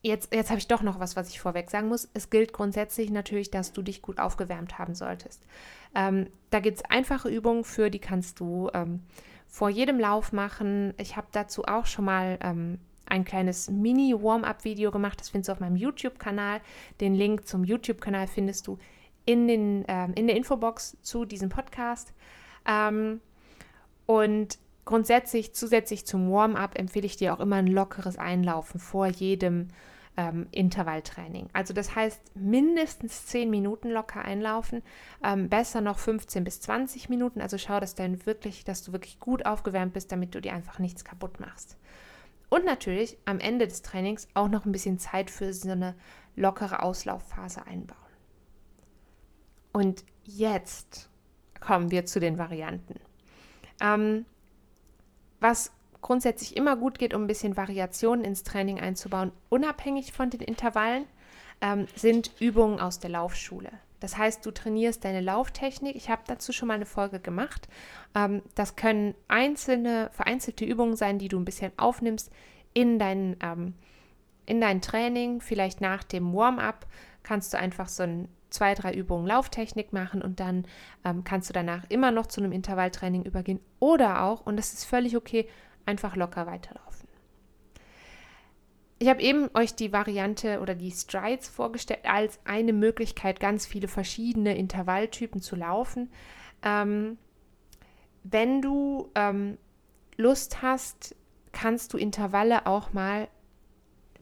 jetzt 0.00 0.34
jetzt 0.34 0.50
habe 0.50 0.58
ich 0.58 0.68
doch 0.68 0.82
noch 0.82 1.00
was, 1.00 1.16
was 1.16 1.28
ich 1.28 1.40
vorweg 1.40 1.70
sagen 1.70 1.88
muss. 1.88 2.08
Es 2.14 2.30
gilt 2.30 2.52
grundsätzlich 2.52 3.10
natürlich, 3.10 3.50
dass 3.50 3.72
du 3.72 3.82
dich 3.82 4.00
gut 4.00 4.18
aufgewärmt 4.18 4.78
haben 4.78 4.94
solltest. 4.94 5.46
Ähm, 5.94 6.28
da 6.50 6.60
gibt 6.60 6.78
es 6.78 6.84
einfache 6.84 7.28
Übungen 7.28 7.64
für, 7.64 7.90
die 7.90 8.00
kannst 8.00 8.40
du 8.40 8.70
ähm, 8.72 9.02
vor 9.46 9.68
jedem 9.68 10.00
Lauf 10.00 10.32
machen. 10.32 10.94
Ich 10.96 11.16
habe 11.16 11.26
dazu 11.30 11.64
auch 11.64 11.84
schon 11.84 12.06
mal 12.06 12.38
ähm, 12.40 12.78
ein 13.06 13.24
kleines 13.24 13.70
Mini-Warm-up-Video 13.70 14.90
gemacht. 14.90 15.20
Das 15.20 15.30
findest 15.30 15.48
du 15.48 15.52
auf 15.52 15.60
meinem 15.60 15.76
YouTube-Kanal. 15.76 16.60
Den 17.00 17.14
Link 17.14 17.46
zum 17.46 17.64
YouTube-Kanal 17.64 18.26
findest 18.26 18.66
du 18.66 18.78
in, 19.24 19.48
den, 19.48 19.84
äh, 19.86 20.08
in 20.14 20.26
der 20.26 20.36
Infobox 20.36 20.96
zu 21.02 21.24
diesem 21.24 21.48
Podcast. 21.48 22.12
Ähm, 22.66 23.20
und 24.06 24.58
grundsätzlich 24.84 25.54
zusätzlich 25.54 26.06
zum 26.06 26.30
Warm-up 26.30 26.78
empfehle 26.78 27.06
ich 27.06 27.16
dir 27.16 27.34
auch 27.34 27.40
immer 27.40 27.56
ein 27.56 27.66
lockeres 27.66 28.18
Einlaufen 28.18 28.80
vor 28.80 29.06
jedem 29.06 29.68
ähm, 30.16 30.46
Intervalltraining. 30.50 31.48
Also 31.52 31.72
das 31.72 31.94
heißt 31.94 32.20
mindestens 32.36 33.26
10 33.26 33.48
Minuten 33.48 33.90
locker 33.90 34.22
einlaufen, 34.22 34.82
ähm, 35.24 35.48
besser 35.48 35.80
noch 35.80 35.98
15 35.98 36.44
bis 36.44 36.60
20 36.60 37.08
Minuten. 37.08 37.40
Also 37.40 37.58
schau, 37.58 37.80
dass, 37.80 37.94
dein 37.94 38.26
wirklich, 38.26 38.64
dass 38.64 38.82
du 38.82 38.92
wirklich 38.92 39.20
gut 39.20 39.46
aufgewärmt 39.46 39.94
bist, 39.94 40.12
damit 40.12 40.34
du 40.34 40.40
dir 40.40 40.52
einfach 40.52 40.78
nichts 40.78 41.04
kaputt 41.04 41.40
machst. 41.40 41.76
Und 42.52 42.66
natürlich 42.66 43.16
am 43.24 43.40
Ende 43.40 43.66
des 43.66 43.80
Trainings 43.80 44.28
auch 44.34 44.48
noch 44.48 44.66
ein 44.66 44.72
bisschen 44.72 44.98
Zeit 44.98 45.30
für 45.30 45.54
so 45.54 45.70
eine 45.70 45.94
lockere 46.36 46.82
Auslaufphase 46.82 47.66
einbauen. 47.66 47.96
Und 49.72 50.04
jetzt 50.24 51.08
kommen 51.60 51.90
wir 51.90 52.04
zu 52.04 52.20
den 52.20 52.36
Varianten. 52.36 53.00
Ähm, 53.80 54.26
was 55.40 55.72
grundsätzlich 56.02 56.54
immer 56.54 56.76
gut 56.76 56.98
geht, 56.98 57.14
um 57.14 57.24
ein 57.24 57.26
bisschen 57.26 57.56
Variationen 57.56 58.22
ins 58.22 58.42
Training 58.42 58.78
einzubauen, 58.78 59.32
unabhängig 59.48 60.12
von 60.12 60.28
den 60.28 60.42
Intervallen, 60.42 61.06
ähm, 61.62 61.86
sind 61.96 62.32
Übungen 62.38 62.80
aus 62.80 62.98
der 62.98 63.08
Laufschule. 63.08 63.70
Das 64.02 64.18
heißt, 64.18 64.44
du 64.44 64.50
trainierst 64.50 65.04
deine 65.04 65.20
Lauftechnik. 65.20 65.94
Ich 65.94 66.10
habe 66.10 66.22
dazu 66.26 66.52
schon 66.52 66.68
mal 66.68 66.74
eine 66.74 66.86
Folge 66.86 67.20
gemacht. 67.20 67.68
Ähm, 68.16 68.42
das 68.56 68.74
können 68.74 69.14
einzelne, 69.28 70.10
vereinzelte 70.12 70.64
Übungen 70.64 70.96
sein, 70.96 71.18
die 71.18 71.28
du 71.28 71.38
ein 71.38 71.44
bisschen 71.44 71.70
aufnimmst 71.76 72.30
in 72.74 72.98
dein, 72.98 73.36
ähm, 73.40 73.74
in 74.44 74.60
dein 74.60 74.82
Training. 74.82 75.40
Vielleicht 75.40 75.80
nach 75.80 76.02
dem 76.02 76.34
Warm-up 76.34 76.86
kannst 77.22 77.52
du 77.52 77.58
einfach 77.58 77.88
so 77.88 78.02
ein 78.02 78.28
zwei, 78.50 78.74
drei 78.74 78.92
Übungen 78.92 79.26
Lauftechnik 79.26 79.92
machen 79.92 80.20
und 80.20 80.40
dann 80.40 80.66
ähm, 81.04 81.24
kannst 81.24 81.48
du 81.48 81.54
danach 81.54 81.84
immer 81.88 82.10
noch 82.10 82.26
zu 82.26 82.40
einem 82.40 82.52
Intervalltraining 82.52 83.22
übergehen. 83.22 83.60
Oder 83.78 84.24
auch, 84.24 84.44
und 84.44 84.56
das 84.56 84.72
ist 84.74 84.84
völlig 84.84 85.16
okay, 85.16 85.48
einfach 85.86 86.16
locker 86.16 86.46
weiterlaufen. 86.46 86.91
Ich 89.02 89.08
habe 89.08 89.20
eben 89.20 89.50
euch 89.54 89.74
die 89.74 89.92
Variante 89.92 90.60
oder 90.60 90.76
die 90.76 90.92
Strides 90.92 91.48
vorgestellt 91.48 92.04
als 92.04 92.38
eine 92.44 92.72
Möglichkeit, 92.72 93.40
ganz 93.40 93.66
viele 93.66 93.88
verschiedene 93.88 94.56
Intervalltypen 94.56 95.42
zu 95.42 95.56
laufen. 95.56 96.08
Ähm, 96.62 97.18
wenn 98.22 98.62
du 98.62 99.10
ähm, 99.16 99.58
Lust 100.16 100.62
hast, 100.62 101.16
kannst 101.50 101.92
du 101.92 101.98
Intervalle 101.98 102.64
auch 102.66 102.92
mal 102.92 103.26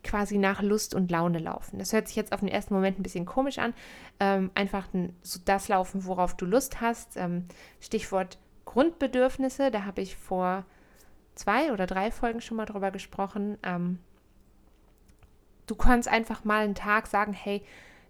quasi 0.03 0.39
nach 0.39 0.63
Lust 0.63 0.95
und 0.95 1.11
Laune 1.11 1.41
laufen. 1.41 1.79
Das 1.79 1.93
hört 1.93 2.09
sich 2.09 2.17
jetzt 2.17 2.33
auf 2.33 2.41
den 2.41 2.49
ersten 2.49 2.73
Moment 2.73 2.99
ein 2.99 3.03
bisschen 3.03 3.27
komisch 3.27 3.59
an. 3.59 3.75
Ähm, 4.19 4.51
einfach 4.55 4.89
so 5.21 5.41
das 5.45 5.69
laufen, 5.69 6.07
worauf 6.07 6.39
du 6.39 6.47
Lust 6.47 6.81
hast. 6.81 7.19
Ähm, 7.19 7.45
Stichwort 7.81 8.39
Grundbedürfnisse, 8.65 9.71
da 9.71 9.85
habe 9.85 10.01
ich 10.01 10.17
vor 10.17 10.65
zwei 11.35 11.71
oder 11.71 11.87
drei 11.87 12.11
Folgen 12.11 12.41
schon 12.41 12.57
mal 12.57 12.65
drüber 12.65 12.91
gesprochen. 12.91 13.59
Ähm, 13.63 13.99
du 15.71 15.77
kannst 15.77 16.09
einfach 16.09 16.45
mal 16.45 16.65
einen 16.65 16.75
Tag 16.75 17.07
sagen, 17.07 17.33
hey, 17.33 17.63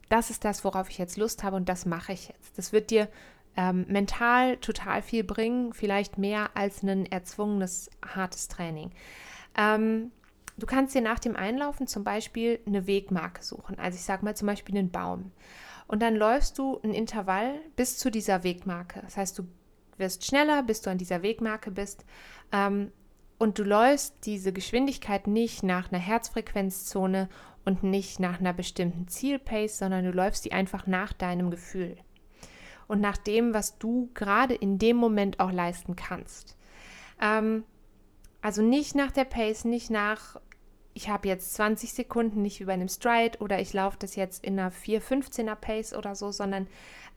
das 0.08 0.30
ist 0.30 0.44
das, 0.44 0.64
worauf 0.64 0.88
ich 0.88 0.98
jetzt 0.98 1.18
Lust 1.18 1.44
habe 1.44 1.56
und 1.56 1.68
das 1.68 1.84
mache 1.84 2.12
ich 2.12 2.28
jetzt. 2.28 2.56
Das 2.56 2.72
wird 2.72 2.90
dir 2.90 3.08
ähm, 3.56 3.84
mental 3.88 4.56
total 4.56 5.02
viel 5.02 5.24
bringen, 5.24 5.74
vielleicht 5.74 6.16
mehr 6.16 6.50
als 6.54 6.82
ein 6.82 7.06
erzwungenes, 7.06 7.90
hartes 8.02 8.48
Training. 8.48 8.90
Ähm, 9.56 10.10
du 10.56 10.66
kannst 10.66 10.94
dir 10.94 11.02
nach 11.02 11.18
dem 11.18 11.36
Einlaufen 11.36 11.86
zum 11.86 12.02
Beispiel 12.02 12.60
eine 12.66 12.86
Wegmarke 12.86 13.44
suchen. 13.44 13.78
Also 13.78 13.96
ich 13.96 14.04
sage 14.04 14.24
mal 14.24 14.36
zum 14.36 14.46
Beispiel 14.46 14.76
einen 14.76 14.90
Baum. 14.90 15.30
Und 15.86 16.00
dann 16.00 16.16
läufst 16.16 16.58
du 16.58 16.80
ein 16.82 16.94
Intervall 16.94 17.60
bis 17.76 17.98
zu 17.98 18.10
dieser 18.10 18.42
Wegmarke. 18.42 19.00
Das 19.02 19.16
heißt, 19.16 19.38
du 19.38 19.42
wirst 19.98 20.24
schneller, 20.24 20.62
bis 20.62 20.80
du 20.80 20.90
an 20.90 20.98
dieser 20.98 21.22
Wegmarke 21.22 21.70
bist. 21.70 22.04
Ähm, 22.52 22.90
und 23.40 23.58
du 23.58 23.64
läufst 23.64 24.26
diese 24.26 24.52
Geschwindigkeit 24.52 25.26
nicht 25.26 25.62
nach 25.62 25.90
einer 25.90 25.98
Herzfrequenzzone 25.98 27.30
und 27.64 27.82
nicht 27.82 28.20
nach 28.20 28.40
einer 28.40 28.52
bestimmten 28.52 29.08
Zielpace, 29.08 29.78
sondern 29.78 30.04
du 30.04 30.12
läufst 30.12 30.44
die 30.44 30.52
einfach 30.52 30.86
nach 30.86 31.12
deinem 31.12 31.50
Gefühl 31.50 31.96
und 32.90 33.00
nach 33.00 33.16
dem, 33.16 33.54
was 33.54 33.78
du 33.78 34.10
gerade 34.14 34.54
in 34.54 34.78
dem 34.78 34.96
Moment 34.96 35.38
auch 35.38 35.52
leisten 35.52 35.94
kannst. 35.94 36.56
Ähm, 37.20 37.62
also 38.42 38.62
nicht 38.62 38.94
nach 38.94 39.12
der 39.12 39.26
Pace, 39.26 39.64
nicht 39.64 39.90
nach, 39.90 40.40
ich 40.92 41.08
habe 41.08 41.28
jetzt 41.28 41.54
20 41.54 41.92
Sekunden, 41.92 42.42
nicht 42.42 42.58
wie 42.58 42.64
bei 42.64 42.72
einem 42.72 42.88
Stride 42.88 43.38
oder 43.38 43.60
ich 43.60 43.72
laufe 43.72 43.96
das 44.00 44.16
jetzt 44.16 44.44
in 44.44 44.58
einer 44.58 44.72
4-15er 44.72 45.54
Pace 45.54 45.94
oder 45.94 46.16
so, 46.16 46.32
sondern 46.32 46.66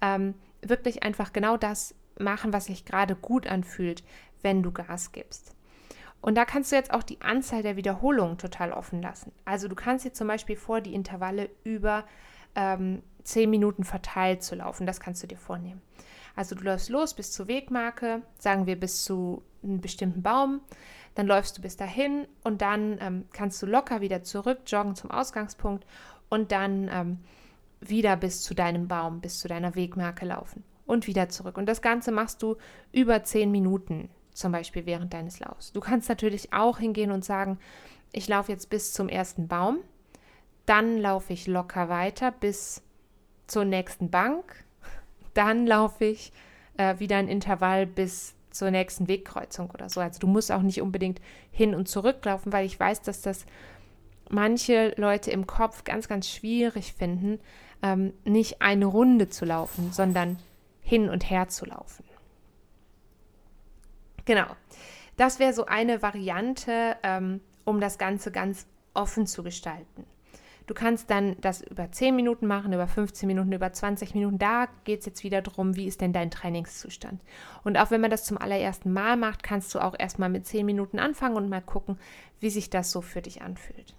ähm, 0.01 0.35
wirklich 0.61 1.01
einfach 1.01 1.33
genau 1.33 1.57
das 1.57 1.95
machen, 2.19 2.53
was 2.53 2.65
sich 2.65 2.85
gerade 2.85 3.15
gut 3.15 3.47
anfühlt, 3.47 4.03
wenn 4.43 4.61
du 4.61 4.71
Gas 4.71 5.11
gibst. 5.11 5.52
Und 6.23 6.35
da 6.35 6.45
kannst 6.45 6.71
du 6.71 6.77
jetzt 6.77 6.93
auch 6.93 7.03
die 7.03 7.19
Anzahl 7.19 7.63
der 7.63 7.75
Wiederholungen 7.75 8.37
total 8.37 8.71
offen 8.71 9.01
lassen. 9.01 9.33
Also 9.43 9.67
du 9.67 9.75
kannst 9.75 10.05
dir 10.05 10.13
zum 10.13 10.29
Beispiel 10.29 10.55
vor, 10.55 10.79
die 10.79 10.93
Intervalle 10.93 11.49
über 11.65 12.05
ähm, 12.55 13.03
10 13.25 13.49
Minuten 13.49 13.83
verteilt 13.83 14.41
zu 14.41 14.55
laufen. 14.55 14.87
Das 14.87 15.01
kannst 15.01 15.21
du 15.21 15.27
dir 15.27 15.37
vornehmen. 15.37 15.81
Also 16.33 16.55
du 16.55 16.63
läufst 16.63 16.89
los 16.89 17.13
bis 17.13 17.33
zur 17.33 17.49
Wegmarke, 17.49 18.21
sagen 18.39 18.67
wir 18.67 18.79
bis 18.79 19.03
zu 19.03 19.43
einem 19.63 19.81
bestimmten 19.81 20.23
Baum. 20.23 20.61
Dann 21.15 21.27
läufst 21.27 21.57
du 21.57 21.61
bis 21.61 21.75
dahin 21.75 22.25
und 22.45 22.61
dann 22.61 22.99
ähm, 23.01 23.25
kannst 23.33 23.61
du 23.61 23.65
locker 23.65 23.99
wieder 23.99 24.23
zurück 24.23 24.59
joggen 24.65 24.95
zum 24.95 25.11
Ausgangspunkt 25.11 25.85
und 26.29 26.53
dann 26.53 26.89
ähm, 26.89 27.19
wieder 27.81 28.15
bis 28.15 28.43
zu 28.43 28.53
deinem 28.53 28.87
Baum, 28.87 29.19
bis 29.19 29.39
zu 29.39 29.49
deiner 29.49 29.75
Wegmarke 29.75 30.25
laufen 30.25 30.63
und 30.85 31.05
wieder 31.05 31.27
zurück. 31.27 31.57
Und 31.57 31.65
das 31.65 31.81
Ganze 31.81 32.13
machst 32.13 32.41
du 32.41 32.55
über 32.93 33.25
10 33.25 33.51
Minuten 33.51 34.09
zum 34.33 34.51
Beispiel 34.51 34.85
während 34.85 35.13
deines 35.13 35.39
Laufs. 35.39 35.71
Du 35.71 35.79
kannst 35.79 36.09
natürlich 36.09 36.53
auch 36.53 36.79
hingehen 36.79 37.11
und 37.11 37.25
sagen, 37.25 37.59
ich 38.11 38.27
laufe 38.27 38.51
jetzt 38.51 38.69
bis 38.69 38.93
zum 38.93 39.09
ersten 39.09 39.47
Baum, 39.47 39.79
dann 40.65 40.97
laufe 40.97 41.33
ich 41.33 41.47
locker 41.47 41.89
weiter 41.89 42.31
bis 42.31 42.81
zur 43.47 43.65
nächsten 43.65 44.09
Bank, 44.09 44.63
dann 45.33 45.67
laufe 45.67 46.05
ich 46.05 46.31
äh, 46.77 46.99
wieder 46.99 47.17
ein 47.17 47.27
Intervall 47.27 47.85
bis 47.85 48.35
zur 48.51 48.71
nächsten 48.71 49.07
Wegkreuzung 49.07 49.71
oder 49.71 49.89
so. 49.89 49.99
Also 49.99 50.19
du 50.19 50.27
musst 50.27 50.51
auch 50.51 50.61
nicht 50.61 50.81
unbedingt 50.81 51.19
hin 51.51 51.73
und 51.75 51.87
zurück 51.87 52.23
laufen, 52.23 52.53
weil 52.53 52.65
ich 52.65 52.79
weiß, 52.79 53.01
dass 53.01 53.21
das 53.21 53.45
manche 54.29 54.93
Leute 54.97 55.31
im 55.31 55.47
Kopf 55.47 55.83
ganz, 55.83 56.07
ganz 56.07 56.29
schwierig 56.29 56.93
finden, 56.93 57.39
ähm, 57.81 58.13
nicht 58.23 58.61
eine 58.61 58.85
Runde 58.85 59.29
zu 59.29 59.45
laufen, 59.45 59.91
sondern 59.91 60.37
hin 60.81 61.09
und 61.09 61.29
her 61.29 61.47
zu 61.47 61.65
laufen. 61.65 62.03
Genau. 64.25 64.47
Das 65.17 65.39
wäre 65.39 65.53
so 65.53 65.65
eine 65.65 66.01
Variante, 66.01 66.97
ähm, 67.03 67.41
um 67.65 67.79
das 67.79 67.97
Ganze 67.97 68.31
ganz 68.31 68.65
offen 68.93 69.27
zu 69.27 69.43
gestalten. 69.43 70.05
Du 70.65 70.73
kannst 70.73 71.09
dann 71.09 71.35
das 71.41 71.61
über 71.61 71.91
10 71.91 72.15
Minuten 72.15 72.47
machen, 72.47 72.71
über 72.71 72.87
15 72.87 73.27
Minuten, 73.27 73.51
über 73.51 73.73
20 73.73 74.15
Minuten. 74.15 74.39
Da 74.39 74.67
geht 74.85 75.01
es 75.01 75.05
jetzt 75.05 75.23
wieder 75.23 75.41
darum, 75.41 75.75
wie 75.75 75.87
ist 75.87 75.99
denn 75.99 76.13
dein 76.13 76.31
Trainingszustand. 76.31 77.21
Und 77.65 77.77
auch 77.77 77.91
wenn 77.91 77.99
man 77.99 78.11
das 78.11 78.23
zum 78.23 78.37
allerersten 78.37 78.93
Mal 78.93 79.17
macht, 79.17 79.43
kannst 79.43 79.75
du 79.75 79.79
auch 79.79 79.93
erstmal 79.97 80.29
mit 80.29 80.47
10 80.47 80.65
Minuten 80.65 80.99
anfangen 80.99 81.35
und 81.35 81.49
mal 81.49 81.61
gucken, 81.61 81.97
wie 82.39 82.49
sich 82.49 82.69
das 82.69 82.91
so 82.91 83.01
für 83.01 83.21
dich 83.21 83.41
anfühlt. 83.41 83.93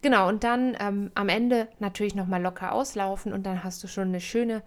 Genau, 0.00 0.28
und 0.28 0.44
dann 0.44 0.76
ähm, 0.80 1.10
am 1.14 1.28
Ende 1.28 1.68
natürlich 1.80 2.14
nochmal 2.14 2.42
locker 2.42 2.72
auslaufen 2.72 3.32
und 3.32 3.44
dann 3.44 3.64
hast 3.64 3.82
du 3.82 3.88
schon 3.88 4.08
eine 4.08 4.20
schöne 4.20 4.62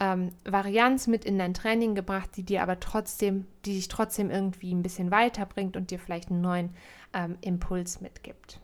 ähm, 0.00 0.32
Varianz 0.44 1.06
mit 1.06 1.24
in 1.24 1.38
dein 1.38 1.54
Training 1.54 1.94
gebracht, 1.94 2.30
die 2.36 2.42
dir 2.42 2.62
aber 2.62 2.80
trotzdem, 2.80 3.46
die 3.66 3.74
dich 3.74 3.88
trotzdem 3.88 4.30
irgendwie 4.30 4.74
ein 4.74 4.82
bisschen 4.82 5.10
weiterbringt 5.10 5.76
und 5.76 5.90
dir 5.90 5.98
vielleicht 5.98 6.30
einen 6.30 6.40
neuen 6.40 6.74
ähm, 7.12 7.36
Impuls 7.42 8.00
mitgibt. 8.00 8.60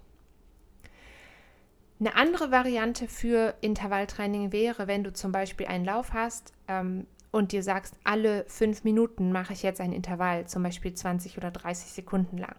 Eine 2.00 2.16
andere 2.16 2.50
Variante 2.50 3.06
für 3.06 3.54
Intervalltraining 3.60 4.52
wäre, 4.52 4.86
wenn 4.86 5.04
du 5.04 5.12
zum 5.12 5.32
Beispiel 5.32 5.66
einen 5.66 5.84
Lauf 5.84 6.12
hast 6.12 6.52
ähm, 6.68 7.06
und 7.30 7.52
dir 7.52 7.62
sagst, 7.62 7.94
alle 8.04 8.44
fünf 8.48 8.84
Minuten 8.84 9.30
mache 9.32 9.52
ich 9.52 9.62
jetzt 9.62 9.80
ein 9.80 9.92
Intervall, 9.92 10.46
zum 10.46 10.62
Beispiel 10.62 10.94
20 10.94 11.36
oder 11.38 11.50
30 11.50 11.92
Sekunden 11.92 12.38
lang. 12.38 12.56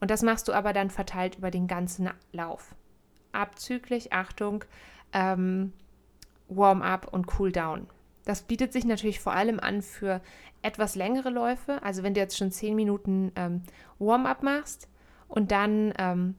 Und 0.00 0.10
das 0.10 0.22
machst 0.22 0.46
du 0.46 0.52
aber 0.52 0.72
dann 0.72 0.90
verteilt 0.90 1.36
über 1.38 1.50
den 1.50 1.66
ganzen 1.66 2.08
Lauf. 2.32 2.74
Abzüglich, 3.32 4.12
Achtung, 4.12 4.64
ähm, 5.12 5.72
Warm-up 6.48 7.12
und 7.12 7.26
Cool-down. 7.38 7.86
Das 8.24 8.42
bietet 8.42 8.72
sich 8.72 8.84
natürlich 8.84 9.20
vor 9.20 9.32
allem 9.32 9.58
an 9.58 9.80
für 9.80 10.20
etwas 10.62 10.94
längere 10.96 11.30
Läufe. 11.30 11.82
Also 11.82 12.02
wenn 12.02 12.14
du 12.14 12.20
jetzt 12.20 12.36
schon 12.36 12.50
10 12.50 12.74
Minuten 12.74 13.32
ähm, 13.36 13.62
Warm-up 13.98 14.42
machst 14.42 14.88
und 15.28 15.50
dann, 15.50 15.94
ähm, 15.98 16.34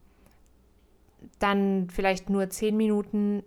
dann 1.38 1.88
vielleicht 1.90 2.30
nur 2.30 2.48
10 2.48 2.76
Minuten 2.76 3.42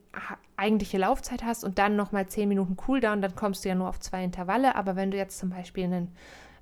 eigentliche 0.58 0.98
Laufzeit 0.98 1.44
hast 1.44 1.64
und 1.64 1.80
dann 1.80 1.96
nochmal 1.96 2.28
10 2.28 2.50
Minuten 2.50 2.76
Cooldown, 2.76 3.22
dann 3.22 3.36
kommst 3.36 3.64
du 3.64 3.70
ja 3.70 3.76
nur 3.76 3.88
auf 3.88 4.00
zwei 4.00 4.24
Intervalle. 4.24 4.76
Aber 4.76 4.96
wenn 4.96 5.12
du 5.12 5.18
jetzt 5.18 5.40
zum 5.40 5.50
Beispiel 5.50 5.86
einen 5.86 6.16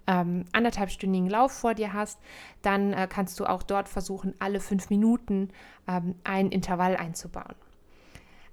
ähm, 0.08 0.46
anderthalbstündigen 0.52 1.30
Lauf 1.30 1.52
vor 1.52 1.74
dir 1.74 1.94
hast, 1.94 2.20
dann 2.62 2.94
äh, 2.94 3.08
kannst 3.10 3.40
du 3.40 3.46
auch 3.46 3.64
dort 3.64 3.90
versuchen, 3.90 4.34
alle 4.40 4.60
fünf 4.60 4.90
Minuten 4.90 5.50
ähm, 5.88 6.16
ein 6.24 6.52
Intervall 6.52 6.96
einzubauen. 6.96 7.56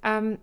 Ähm, 0.02 0.38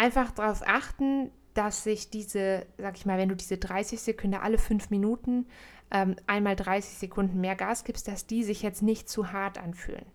einfach 0.00 0.30
darauf 0.30 0.62
achten, 0.66 1.30
dass 1.52 1.84
sich 1.84 2.08
diese, 2.08 2.66
sag 2.78 2.96
ich 2.96 3.04
mal, 3.04 3.18
wenn 3.18 3.28
du 3.28 3.36
diese 3.36 3.58
30 3.58 4.00
Sekunden 4.00 4.36
alle 4.36 4.56
fünf 4.56 4.88
Minuten 4.88 5.46
ähm, 5.90 6.16
einmal 6.26 6.56
30 6.56 6.96
Sekunden 6.96 7.40
mehr 7.40 7.54
Gas 7.54 7.84
gibst, 7.84 8.08
dass 8.08 8.26
die 8.26 8.42
sich 8.42 8.62
jetzt 8.62 8.82
nicht 8.82 9.10
zu 9.10 9.32
hart 9.32 9.58
anfühlen. 9.58 10.06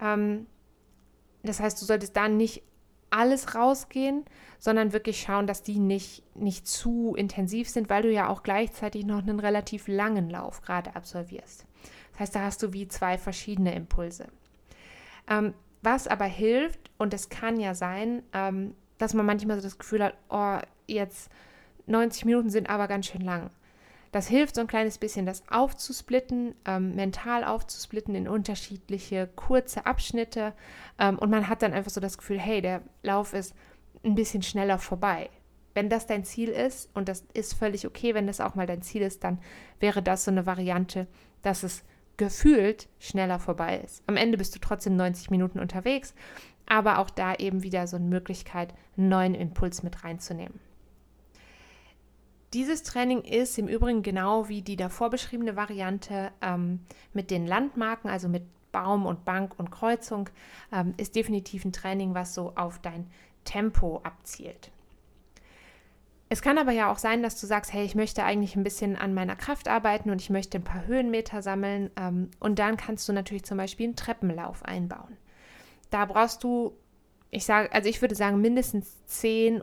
Ähm, 0.00 0.46
das 1.42 1.58
heißt, 1.58 1.80
du 1.80 1.86
solltest 1.86 2.16
dann 2.16 2.36
nicht 2.36 2.62
alles 3.10 3.56
rausgehen, 3.56 4.24
sondern 4.60 4.92
wirklich 4.92 5.20
schauen, 5.20 5.48
dass 5.48 5.62
die 5.62 5.78
nicht, 5.80 6.22
nicht 6.36 6.68
zu 6.68 7.14
intensiv 7.16 7.68
sind, 7.68 7.90
weil 7.90 8.02
du 8.02 8.12
ja 8.12 8.28
auch 8.28 8.44
gleichzeitig 8.44 9.06
noch 9.06 9.22
einen 9.22 9.40
relativ 9.40 9.88
langen 9.88 10.30
Lauf 10.30 10.62
gerade 10.62 10.94
absolvierst. 10.94 11.66
Das 12.12 12.20
heißt, 12.20 12.34
da 12.36 12.40
hast 12.42 12.62
du 12.62 12.72
wie 12.72 12.86
zwei 12.86 13.18
verschiedene 13.18 13.74
Impulse. 13.74 14.28
Ähm, 15.28 15.54
was 15.82 16.06
aber 16.06 16.26
hilft, 16.26 16.90
und 16.98 17.12
es 17.12 17.28
kann 17.28 17.58
ja 17.58 17.74
sein, 17.74 18.22
ähm, 18.32 18.74
dass 18.98 19.14
man 19.14 19.26
manchmal 19.26 19.56
so 19.56 19.62
das 19.62 19.78
Gefühl 19.78 20.02
hat, 20.02 20.14
oh, 20.28 20.58
jetzt 20.86 21.30
90 21.86 22.24
Minuten 22.24 22.50
sind 22.50 22.68
aber 22.68 22.88
ganz 22.88 23.06
schön 23.06 23.22
lang. 23.22 23.50
Das 24.12 24.28
hilft 24.28 24.54
so 24.54 24.60
ein 24.62 24.66
kleines 24.66 24.98
bisschen, 24.98 25.26
das 25.26 25.42
aufzusplitten, 25.50 26.54
ähm, 26.64 26.94
mental 26.94 27.44
aufzusplitten 27.44 28.14
in 28.14 28.28
unterschiedliche 28.28 29.28
kurze 29.36 29.84
Abschnitte. 29.84 30.54
Ähm, 30.98 31.18
und 31.18 31.30
man 31.30 31.48
hat 31.48 31.62
dann 31.62 31.72
einfach 31.72 31.90
so 31.90 32.00
das 32.00 32.16
Gefühl, 32.16 32.38
hey, 32.38 32.62
der 32.62 32.82
Lauf 33.02 33.34
ist 33.34 33.54
ein 34.04 34.14
bisschen 34.14 34.42
schneller 34.42 34.78
vorbei. 34.78 35.28
Wenn 35.74 35.90
das 35.90 36.06
dein 36.06 36.24
Ziel 36.24 36.48
ist, 36.48 36.88
und 36.94 37.08
das 37.08 37.24
ist 37.34 37.52
völlig 37.54 37.86
okay, 37.86 38.14
wenn 38.14 38.26
das 38.26 38.40
auch 38.40 38.54
mal 38.54 38.66
dein 38.66 38.80
Ziel 38.80 39.02
ist, 39.02 39.22
dann 39.24 39.38
wäre 39.80 40.02
das 40.02 40.24
so 40.24 40.30
eine 40.30 40.46
Variante, 40.46 41.06
dass 41.42 41.62
es 41.62 41.84
gefühlt 42.16 42.88
schneller 42.98 43.38
vorbei 43.38 43.82
ist. 43.84 44.02
Am 44.06 44.16
Ende 44.16 44.38
bist 44.38 44.54
du 44.54 44.58
trotzdem 44.58 44.96
90 44.96 45.30
Minuten 45.30 45.58
unterwegs, 45.58 46.14
aber 46.66 46.98
auch 46.98 47.10
da 47.10 47.34
eben 47.34 47.62
wieder 47.62 47.86
so 47.86 47.96
eine 47.96 48.06
Möglichkeit, 48.06 48.74
einen 48.96 49.08
neuen 49.08 49.34
Impuls 49.34 49.82
mit 49.82 50.04
reinzunehmen. 50.04 50.60
Dieses 52.52 52.82
Training 52.82 53.22
ist 53.22 53.58
im 53.58 53.68
Übrigen 53.68 54.02
genau 54.02 54.48
wie 54.48 54.62
die 54.62 54.76
davor 54.76 55.10
beschriebene 55.10 55.56
Variante 55.56 56.30
ähm, 56.40 56.80
mit 57.12 57.30
den 57.30 57.46
Landmarken, 57.46 58.08
also 58.08 58.28
mit 58.28 58.44
Baum 58.72 59.06
und 59.06 59.24
Bank 59.24 59.58
und 59.58 59.70
Kreuzung, 59.70 60.30
ähm, 60.72 60.94
ist 60.96 61.16
definitiv 61.16 61.64
ein 61.64 61.72
Training, 61.72 62.14
was 62.14 62.34
so 62.34 62.52
auf 62.56 62.78
dein 62.78 63.06
Tempo 63.44 64.00
abzielt. 64.04 64.70
Es 66.28 66.42
kann 66.42 66.58
aber 66.58 66.72
ja 66.72 66.90
auch 66.90 66.98
sein, 66.98 67.22
dass 67.22 67.40
du 67.40 67.46
sagst, 67.46 67.72
hey, 67.72 67.84
ich 67.84 67.94
möchte 67.94 68.24
eigentlich 68.24 68.56
ein 68.56 68.64
bisschen 68.64 68.96
an 68.96 69.14
meiner 69.14 69.36
Kraft 69.36 69.68
arbeiten 69.68 70.10
und 70.10 70.20
ich 70.20 70.30
möchte 70.30 70.58
ein 70.58 70.64
paar 70.64 70.86
Höhenmeter 70.86 71.40
sammeln. 71.40 71.90
Ähm, 71.96 72.30
und 72.40 72.58
dann 72.58 72.76
kannst 72.76 73.08
du 73.08 73.12
natürlich 73.12 73.44
zum 73.44 73.58
Beispiel 73.58 73.86
einen 73.86 73.96
Treppenlauf 73.96 74.64
einbauen. 74.64 75.16
Da 75.90 76.04
brauchst 76.04 76.42
du, 76.44 76.76
ich 77.30 77.44
sage, 77.44 77.72
also 77.72 77.88
ich 77.88 78.00
würde 78.00 78.14
sagen, 78.14 78.40
mindestens 78.40 79.04
10 79.06 79.62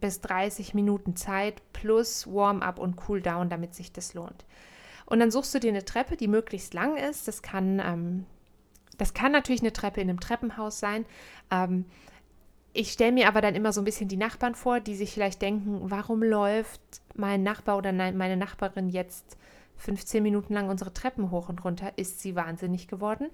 bis 0.00 0.20
30 0.20 0.74
Minuten 0.74 1.16
Zeit 1.16 1.62
plus 1.72 2.26
Warm-up 2.26 2.78
und 2.78 2.96
Cool-down, 3.08 3.48
damit 3.48 3.74
sich 3.74 3.92
das 3.92 4.14
lohnt. 4.14 4.44
Und 5.06 5.20
dann 5.20 5.30
suchst 5.30 5.54
du 5.54 5.60
dir 5.60 5.70
eine 5.70 5.84
Treppe, 5.84 6.16
die 6.16 6.28
möglichst 6.28 6.74
lang 6.74 6.96
ist. 6.96 7.28
Das 7.28 7.42
kann, 7.42 7.80
ähm, 7.84 8.26
das 8.98 9.14
kann 9.14 9.32
natürlich 9.32 9.62
eine 9.62 9.72
Treppe 9.72 10.00
in 10.00 10.08
einem 10.08 10.20
Treppenhaus 10.20 10.78
sein. 10.78 11.06
Ähm, 11.50 11.86
ich 12.74 12.92
stelle 12.92 13.12
mir 13.12 13.28
aber 13.28 13.40
dann 13.40 13.54
immer 13.54 13.72
so 13.72 13.80
ein 13.80 13.84
bisschen 13.84 14.08
die 14.08 14.16
Nachbarn 14.16 14.54
vor, 14.54 14.80
die 14.80 14.94
sich 14.94 15.12
vielleicht 15.12 15.42
denken, 15.42 15.90
warum 15.90 16.22
läuft 16.22 16.80
mein 17.14 17.42
Nachbar 17.42 17.76
oder 17.76 17.92
meine 17.92 18.36
Nachbarin 18.36 18.88
jetzt 18.88 19.36
15 19.76 20.22
Minuten 20.22 20.54
lang 20.54 20.70
unsere 20.70 20.92
Treppen 20.94 21.30
hoch 21.30 21.48
und 21.50 21.64
runter? 21.64 21.92
Ist 21.96 22.20
sie 22.20 22.34
wahnsinnig 22.34 22.88
geworden? 22.88 23.28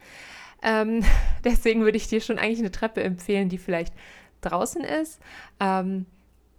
Ähm, 0.63 1.05
deswegen 1.45 1.83
würde 1.83 1.97
ich 1.97 2.09
dir 2.09 2.21
schon 2.21 2.39
eigentlich 2.39 2.61
eine 2.61 2.71
Treppe 2.73 3.03
empfehlen, 3.03 3.49
die 3.49 3.59
vielleicht 3.59 3.95
draußen 4.41 4.83
ist. 4.85 5.21
Ähm, 5.61 6.07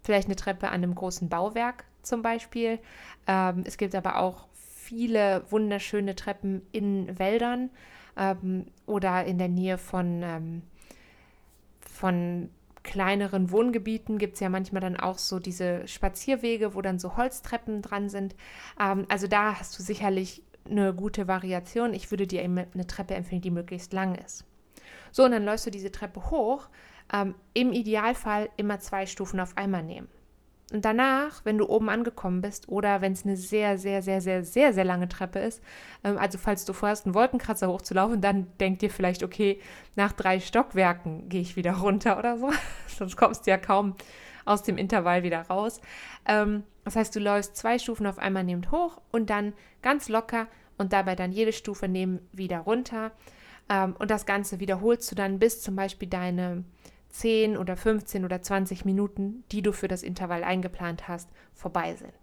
vielleicht 0.02 0.28
eine 0.28 0.36
Treppe 0.36 0.68
an 0.68 0.74
einem 0.74 0.94
großen 0.94 1.28
Bauwerk 1.28 1.84
zum 2.02 2.22
Beispiel. 2.22 2.78
Ähm, 3.26 3.64
es 3.66 3.76
gibt 3.76 3.94
aber 3.94 4.18
auch 4.18 4.46
viele 4.54 5.44
wunderschöne 5.50 6.16
Treppen 6.16 6.62
in 6.72 7.18
Wäldern 7.18 7.70
ähm, 8.16 8.66
oder 8.86 9.24
in 9.24 9.38
der 9.38 9.48
Nähe 9.48 9.78
von, 9.78 10.22
ähm, 10.22 10.62
von 11.80 12.50
kleineren 12.82 13.50
Wohngebieten 13.50 14.18
gibt 14.18 14.34
es 14.34 14.40
ja 14.40 14.48
manchmal 14.48 14.80
dann 14.80 14.98
auch 14.98 15.18
so 15.18 15.38
diese 15.38 15.86
Spazierwege, 15.86 16.74
wo 16.74 16.80
dann 16.80 16.98
so 16.98 17.16
Holztreppen 17.16 17.82
dran 17.82 18.08
sind. 18.08 18.34
Ähm, 18.80 19.06
also 19.08 19.26
da 19.26 19.58
hast 19.58 19.78
du 19.78 19.82
sicherlich 19.82 20.42
eine 20.68 20.94
gute 20.94 21.28
Variation. 21.28 21.94
Ich 21.94 22.10
würde 22.10 22.26
dir 22.26 22.42
eine 22.42 22.86
Treppe 22.86 23.14
empfehlen, 23.14 23.42
die 23.42 23.50
möglichst 23.50 23.92
lang 23.92 24.14
ist. 24.14 24.44
So, 25.12 25.24
und 25.24 25.32
dann 25.32 25.44
läufst 25.44 25.66
du 25.66 25.70
diese 25.70 25.90
Treppe 25.90 26.30
hoch 26.30 26.68
ähm, 27.12 27.34
im 27.54 27.72
Idealfall 27.72 28.48
immer 28.56 28.78
zwei 28.80 29.06
Stufen 29.06 29.40
auf 29.40 29.56
einmal 29.56 29.82
nehmen. 29.82 30.08
Und 30.72 30.84
danach, 30.84 31.44
wenn 31.44 31.58
du 31.58 31.68
oben 31.68 31.88
angekommen 31.88 32.42
bist 32.42 32.68
oder 32.68 33.00
wenn 33.00 33.12
es 33.12 33.24
eine 33.24 33.36
sehr, 33.36 33.76
sehr, 33.76 34.02
sehr, 34.02 34.20
sehr, 34.20 34.44
sehr, 34.44 34.72
sehr 34.72 34.84
lange 34.84 35.08
Treppe 35.08 35.40
ist, 35.40 35.62
ähm, 36.04 36.16
also 36.16 36.38
falls 36.38 36.64
du 36.64 36.72
vorhast, 36.72 37.06
einen 37.06 37.14
Wolkenkratzer 37.14 37.68
hochzulaufen, 37.68 38.20
dann 38.20 38.46
denk 38.60 38.78
dir 38.78 38.90
vielleicht, 38.90 39.24
okay, 39.24 39.60
nach 39.96 40.12
drei 40.12 40.38
Stockwerken 40.38 41.28
gehe 41.28 41.40
ich 41.40 41.56
wieder 41.56 41.72
runter 41.72 42.18
oder 42.18 42.38
so. 42.38 42.50
Sonst 42.86 43.16
kommst 43.16 43.46
du 43.46 43.50
ja 43.50 43.58
kaum 43.58 43.96
aus 44.44 44.62
dem 44.62 44.78
Intervall 44.78 45.22
wieder 45.24 45.42
raus. 45.42 45.80
Ähm, 46.26 46.62
das 46.84 46.96
heißt, 46.96 47.14
du 47.14 47.20
läufst 47.20 47.56
zwei 47.56 47.78
Stufen 47.78 48.06
auf 48.06 48.18
einmal 48.18 48.44
nehmend 48.44 48.70
hoch 48.70 49.00
und 49.10 49.30
dann 49.30 49.52
ganz 49.82 50.08
locker 50.08 50.48
und 50.78 50.92
dabei 50.92 51.14
dann 51.14 51.32
jede 51.32 51.52
Stufe 51.52 51.88
nehmen 51.88 52.20
wieder 52.32 52.60
runter. 52.60 53.12
Ähm, 53.68 53.94
und 53.98 54.10
das 54.10 54.26
Ganze 54.26 54.60
wiederholst 54.60 55.10
du 55.10 55.14
dann 55.14 55.38
bis 55.38 55.60
zum 55.60 55.76
Beispiel 55.76 56.08
deine 56.08 56.64
10 57.10 57.56
oder 57.56 57.76
15 57.76 58.24
oder 58.24 58.40
20 58.40 58.84
Minuten, 58.84 59.44
die 59.52 59.62
du 59.62 59.72
für 59.72 59.88
das 59.88 60.02
Intervall 60.02 60.44
eingeplant 60.44 61.08
hast, 61.08 61.28
vorbei 61.54 61.94
sind. 61.96 62.14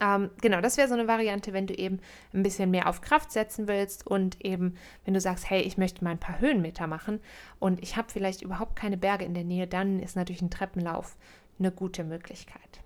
Ähm, 0.00 0.30
genau, 0.40 0.60
das 0.60 0.76
wäre 0.76 0.88
so 0.88 0.94
eine 0.94 1.06
Variante, 1.06 1.52
wenn 1.52 1.66
du 1.66 1.74
eben 1.74 2.00
ein 2.32 2.42
bisschen 2.42 2.70
mehr 2.70 2.88
auf 2.88 3.00
Kraft 3.00 3.30
setzen 3.30 3.68
willst 3.68 4.06
und 4.06 4.44
eben, 4.44 4.74
wenn 5.04 5.14
du 5.14 5.20
sagst, 5.20 5.48
hey, 5.48 5.62
ich 5.62 5.78
möchte 5.78 6.02
mal 6.02 6.10
ein 6.10 6.18
paar 6.18 6.40
Höhenmeter 6.40 6.86
machen 6.86 7.20
und 7.60 7.82
ich 7.82 7.96
habe 7.96 8.10
vielleicht 8.10 8.42
überhaupt 8.42 8.76
keine 8.76 8.96
Berge 8.96 9.24
in 9.24 9.34
der 9.34 9.44
Nähe, 9.44 9.66
dann 9.66 10.00
ist 10.00 10.16
natürlich 10.16 10.42
ein 10.42 10.50
Treppenlauf 10.50 11.16
eine 11.58 11.70
gute 11.70 12.02
Möglichkeit. 12.02 12.83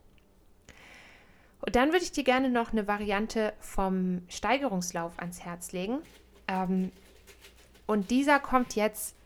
Und 1.61 1.77
dann 1.77 1.88
würde 1.88 2.05
ich 2.05 2.12
dir 2.12 2.25
gerne 2.25 2.51
noch 2.51 2.73
eine 2.73 2.87
Variante 2.87 3.53
vom 3.61 4.23
Steigerungslauf 4.29 5.18
ans 5.18 5.40
Herz 5.44 5.73
legen. 5.73 5.99
Ähm, 6.47 6.92
und 7.87 8.11
dieser 8.11 8.38
kommt 8.38 8.75
jetzt 8.77 9.16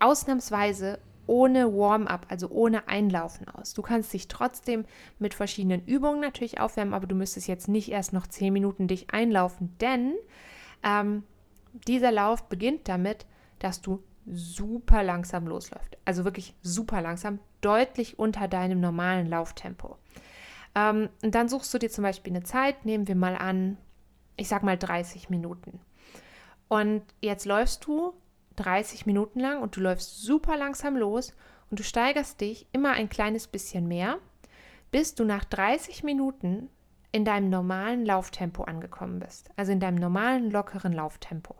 ausnahmsweise 0.00 0.98
ohne 1.26 1.72
Warm-up, 1.72 2.26
also 2.28 2.48
ohne 2.50 2.88
Einlaufen 2.88 3.48
aus. 3.48 3.74
Du 3.74 3.82
kannst 3.82 4.12
dich 4.12 4.28
trotzdem 4.28 4.84
mit 5.18 5.34
verschiedenen 5.34 5.84
Übungen 5.86 6.20
natürlich 6.20 6.60
aufwärmen, 6.60 6.94
aber 6.94 7.06
du 7.06 7.14
müsstest 7.14 7.48
jetzt 7.48 7.68
nicht 7.68 7.90
erst 7.90 8.12
noch 8.12 8.26
10 8.26 8.52
Minuten 8.52 8.88
dich 8.88 9.10
einlaufen, 9.12 9.76
denn 9.80 10.14
ähm, 10.82 11.22
dieser 11.86 12.12
Lauf 12.12 12.48
beginnt 12.48 12.88
damit, 12.88 13.26
dass 13.60 13.80
du 13.80 14.02
super 14.26 15.02
langsam 15.02 15.46
losläuft. 15.46 15.96
Also 16.04 16.24
wirklich 16.24 16.54
super 16.62 17.00
langsam, 17.00 17.38
deutlich 17.60 18.18
unter 18.18 18.48
deinem 18.48 18.80
normalen 18.80 19.28
Lauftempo. 19.28 19.96
Ähm, 20.74 21.08
und 21.22 21.34
dann 21.34 21.48
suchst 21.48 21.72
du 21.72 21.78
dir 21.78 21.90
zum 21.90 22.02
Beispiel 22.02 22.32
eine 22.32 22.44
Zeit, 22.44 22.84
nehmen 22.84 23.08
wir 23.08 23.16
mal 23.16 23.36
an, 23.36 23.76
ich 24.36 24.48
sag 24.48 24.62
mal 24.62 24.78
30 24.78 25.30
Minuten. 25.30 25.80
Und 26.68 27.02
jetzt 27.20 27.44
läufst 27.44 27.84
du 27.86 28.14
30 28.56 29.06
Minuten 29.06 29.40
lang 29.40 29.62
und 29.62 29.76
du 29.76 29.80
läufst 29.80 30.22
super 30.22 30.56
langsam 30.56 30.96
los 30.96 31.34
und 31.70 31.78
du 31.80 31.84
steigerst 31.84 32.40
dich 32.40 32.66
immer 32.72 32.92
ein 32.92 33.08
kleines 33.08 33.46
bisschen 33.46 33.88
mehr, 33.88 34.18
bis 34.90 35.14
du 35.14 35.24
nach 35.24 35.44
30 35.44 36.04
Minuten 36.04 36.68
in 37.12 37.24
deinem 37.24 37.50
normalen 37.50 38.06
Lauftempo 38.06 38.64
angekommen 38.64 39.18
bist. 39.18 39.50
Also 39.56 39.72
in 39.72 39.80
deinem 39.80 39.96
normalen, 39.96 40.50
lockeren 40.50 40.92
Lauftempo. 40.92 41.54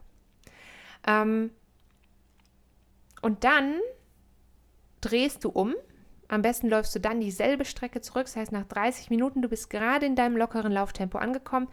Ähm, 1.06 1.50
und 3.20 3.44
dann 3.44 3.80
drehst 5.00 5.44
du 5.44 5.50
um. 5.50 5.74
Am 6.32 6.40
besten 6.40 6.70
läufst 6.70 6.94
du 6.94 6.98
dann 6.98 7.20
dieselbe 7.20 7.66
Strecke 7.66 8.00
zurück. 8.00 8.24
Das 8.24 8.36
heißt, 8.36 8.52
nach 8.52 8.64
30 8.64 9.10
Minuten, 9.10 9.42
du 9.42 9.50
bist 9.50 9.68
gerade 9.68 10.06
in 10.06 10.16
deinem 10.16 10.38
lockeren 10.38 10.72
Lauftempo 10.72 11.18
angekommen, 11.18 11.68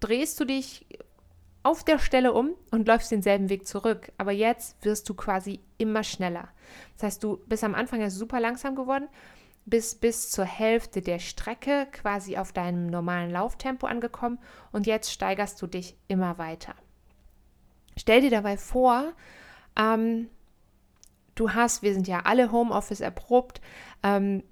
drehst 0.00 0.40
du 0.40 0.46
dich 0.46 0.86
auf 1.62 1.84
der 1.84 1.98
Stelle 1.98 2.32
um 2.32 2.54
und 2.70 2.88
läufst 2.88 3.10
denselben 3.10 3.50
Weg 3.50 3.66
zurück. 3.66 4.10
Aber 4.16 4.32
jetzt 4.32 4.82
wirst 4.86 5.06
du 5.10 5.12
quasi 5.12 5.60
immer 5.76 6.02
schneller. 6.02 6.48
Das 6.94 7.02
heißt, 7.02 7.24
du 7.24 7.36
bist 7.46 7.62
am 7.62 7.74
Anfang 7.74 8.00
ja 8.00 8.08
super 8.08 8.40
langsam 8.40 8.74
geworden, 8.74 9.06
bist 9.66 10.00
bis 10.00 10.30
zur 10.30 10.46
Hälfte 10.46 11.02
der 11.02 11.18
Strecke 11.18 11.88
quasi 11.92 12.38
auf 12.38 12.52
deinem 12.52 12.86
normalen 12.86 13.30
Lauftempo 13.30 13.86
angekommen 13.86 14.38
und 14.72 14.86
jetzt 14.86 15.12
steigerst 15.12 15.60
du 15.60 15.66
dich 15.66 15.94
immer 16.08 16.38
weiter. 16.38 16.74
Stell 17.98 18.22
dir 18.22 18.30
dabei 18.30 18.56
vor, 18.56 19.12
ähm, 19.78 20.30
du 21.36 21.52
hast, 21.52 21.82
wir 21.82 21.94
sind 21.94 22.08
ja 22.08 22.22
alle 22.24 22.50
Homeoffice 22.50 23.00
erprobt, 23.00 23.60
ähm, 24.02 24.42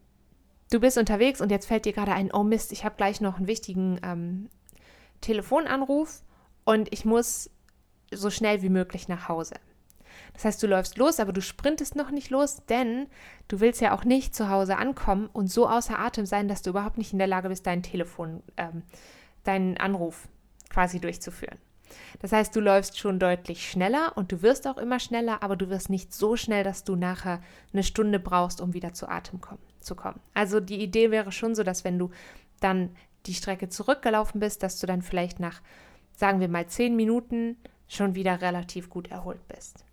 du 0.70 0.78
bist 0.78 0.96
unterwegs 0.96 1.40
und 1.40 1.50
jetzt 1.50 1.66
fällt 1.66 1.84
dir 1.84 1.92
gerade 1.92 2.12
ein, 2.12 2.30
oh 2.32 2.44
Mist, 2.44 2.70
ich 2.70 2.84
habe 2.84 2.96
gleich 2.96 3.20
noch 3.20 3.36
einen 3.36 3.48
wichtigen 3.48 3.98
ähm, 4.04 4.48
Telefonanruf 5.20 6.22
und 6.64 6.92
ich 6.92 7.04
muss 7.04 7.50
so 8.12 8.30
schnell 8.30 8.62
wie 8.62 8.68
möglich 8.68 9.08
nach 9.08 9.28
Hause. 9.28 9.54
Das 10.32 10.44
heißt, 10.44 10.62
du 10.62 10.66
läufst 10.66 10.96
los, 10.96 11.20
aber 11.20 11.32
du 11.32 11.40
sprintest 11.40 11.96
noch 11.96 12.10
nicht 12.10 12.30
los, 12.30 12.62
denn 12.68 13.08
du 13.48 13.60
willst 13.60 13.80
ja 13.80 13.92
auch 13.92 14.04
nicht 14.04 14.34
zu 14.34 14.48
Hause 14.48 14.76
ankommen 14.76 15.28
und 15.32 15.48
so 15.48 15.68
außer 15.68 15.98
Atem 15.98 16.26
sein, 16.26 16.48
dass 16.48 16.62
du 16.62 16.70
überhaupt 16.70 16.98
nicht 16.98 17.12
in 17.12 17.18
der 17.18 17.28
Lage 17.28 17.48
bist, 17.48 17.66
dein 17.66 17.82
Telefon, 17.82 18.42
ähm, 18.56 18.82
deinen 19.42 19.76
Anruf 19.76 20.28
quasi 20.70 21.00
durchzuführen. 21.00 21.58
Das 22.20 22.32
heißt, 22.32 22.54
du 22.54 22.60
läufst 22.60 22.98
schon 22.98 23.18
deutlich 23.18 23.68
schneller 23.68 24.12
und 24.16 24.32
du 24.32 24.42
wirst 24.42 24.66
auch 24.66 24.78
immer 24.78 25.00
schneller, 25.00 25.42
aber 25.42 25.56
du 25.56 25.68
wirst 25.68 25.90
nicht 25.90 26.12
so 26.12 26.36
schnell, 26.36 26.64
dass 26.64 26.84
du 26.84 26.96
nachher 26.96 27.42
eine 27.72 27.82
Stunde 27.82 28.18
brauchst, 28.18 28.60
um 28.60 28.74
wieder 28.74 28.92
zu 28.94 29.08
Atem 29.08 29.40
kommen, 29.40 29.62
zu 29.80 29.94
kommen. 29.94 30.20
Also 30.32 30.60
die 30.60 30.82
Idee 30.82 31.10
wäre 31.10 31.32
schon 31.32 31.54
so, 31.54 31.62
dass 31.62 31.84
wenn 31.84 31.98
du 31.98 32.10
dann 32.60 32.90
die 33.26 33.34
Strecke 33.34 33.68
zurückgelaufen 33.68 34.40
bist, 34.40 34.62
dass 34.62 34.78
du 34.78 34.86
dann 34.86 35.02
vielleicht 35.02 35.40
nach, 35.40 35.60
sagen 36.16 36.40
wir 36.40 36.48
mal, 36.48 36.66
zehn 36.66 36.96
Minuten 36.96 37.56
schon 37.88 38.14
wieder 38.14 38.40
relativ 38.40 38.90
gut 38.90 39.10
erholt 39.10 39.46
bist. 39.48 39.84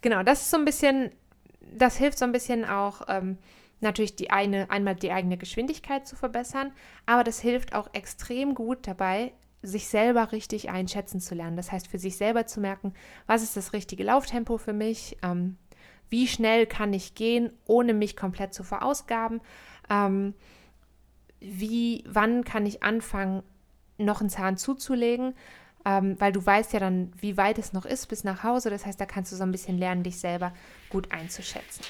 Genau, 0.00 0.22
das 0.22 0.42
ist 0.42 0.50
so 0.50 0.56
ein 0.56 0.64
bisschen, 0.64 1.10
das 1.60 1.96
hilft 1.96 2.18
so 2.18 2.24
ein 2.24 2.32
bisschen 2.32 2.64
auch 2.64 3.02
ähm, 3.08 3.38
natürlich 3.80 4.16
die 4.16 4.30
eine, 4.30 4.70
einmal 4.70 4.94
die 4.94 5.12
eigene 5.12 5.36
Geschwindigkeit 5.36 6.06
zu 6.06 6.16
verbessern, 6.16 6.72
aber 7.06 7.24
das 7.24 7.40
hilft 7.40 7.74
auch 7.74 7.88
extrem 7.92 8.54
gut 8.54 8.86
dabei, 8.86 9.32
sich 9.62 9.88
selber 9.88 10.32
richtig 10.32 10.70
einschätzen 10.70 11.20
zu 11.20 11.34
lernen. 11.34 11.56
Das 11.56 11.72
heißt, 11.72 11.88
für 11.88 11.98
sich 11.98 12.16
selber 12.16 12.46
zu 12.46 12.60
merken, 12.60 12.94
was 13.26 13.42
ist 13.42 13.56
das 13.56 13.72
richtige 13.72 14.04
Lauftempo 14.04 14.58
für 14.58 14.72
mich, 14.72 15.16
ähm, 15.22 15.56
wie 16.08 16.26
schnell 16.26 16.66
kann 16.66 16.92
ich 16.92 17.14
gehen, 17.14 17.50
ohne 17.66 17.92
mich 17.92 18.16
komplett 18.16 18.54
zu 18.54 18.62
verausgaben, 18.62 19.40
ähm, 19.90 20.34
wie, 21.40 22.04
wann 22.06 22.44
kann 22.44 22.66
ich 22.66 22.82
anfangen, 22.82 23.42
noch 23.98 24.20
einen 24.20 24.30
Zahn 24.30 24.56
zuzulegen, 24.56 25.34
ähm, 25.84 26.16
weil 26.18 26.32
du 26.32 26.44
weißt 26.44 26.72
ja 26.72 26.80
dann, 26.80 27.12
wie 27.20 27.36
weit 27.36 27.58
es 27.58 27.72
noch 27.72 27.84
ist 27.84 28.06
bis 28.06 28.24
nach 28.24 28.44
Hause. 28.44 28.70
Das 28.70 28.86
heißt, 28.86 29.00
da 29.00 29.06
kannst 29.06 29.32
du 29.32 29.36
so 29.36 29.42
ein 29.42 29.52
bisschen 29.52 29.78
lernen, 29.78 30.02
dich 30.02 30.18
selber 30.18 30.52
gut 30.90 31.10
einzuschätzen. 31.12 31.84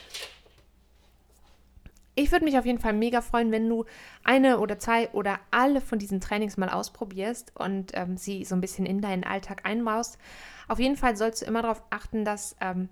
Ich 2.18 2.32
würde 2.32 2.44
mich 2.44 2.58
auf 2.58 2.66
jeden 2.66 2.80
Fall 2.80 2.94
mega 2.94 3.20
freuen, 3.20 3.52
wenn 3.52 3.68
du 3.68 3.84
eine 4.24 4.58
oder 4.58 4.80
zwei 4.80 5.08
oder 5.10 5.38
alle 5.52 5.80
von 5.80 6.00
diesen 6.00 6.20
Trainings 6.20 6.56
mal 6.56 6.68
ausprobierst 6.68 7.52
und 7.54 7.92
ähm, 7.94 8.16
sie 8.16 8.44
so 8.44 8.56
ein 8.56 8.60
bisschen 8.60 8.86
in 8.86 9.00
deinen 9.00 9.22
Alltag 9.22 9.64
einbaust. 9.64 10.18
Auf 10.66 10.80
jeden 10.80 10.96
Fall 10.96 11.16
sollst 11.16 11.42
du 11.42 11.46
immer 11.46 11.62
darauf 11.62 11.80
achten, 11.90 12.24
dass 12.24 12.56
ähm, 12.60 12.88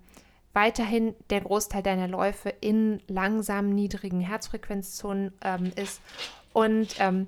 weiterhin 0.53 1.13
der 1.29 1.41
Großteil 1.41 1.83
deiner 1.83 2.07
Läufe 2.07 2.53
in 2.61 3.01
langsamen, 3.07 3.75
niedrigen 3.75 4.21
Herzfrequenzzonen 4.21 5.33
ähm, 5.43 5.73
ist 5.75 6.01
und 6.53 6.95
ähm, 6.99 7.27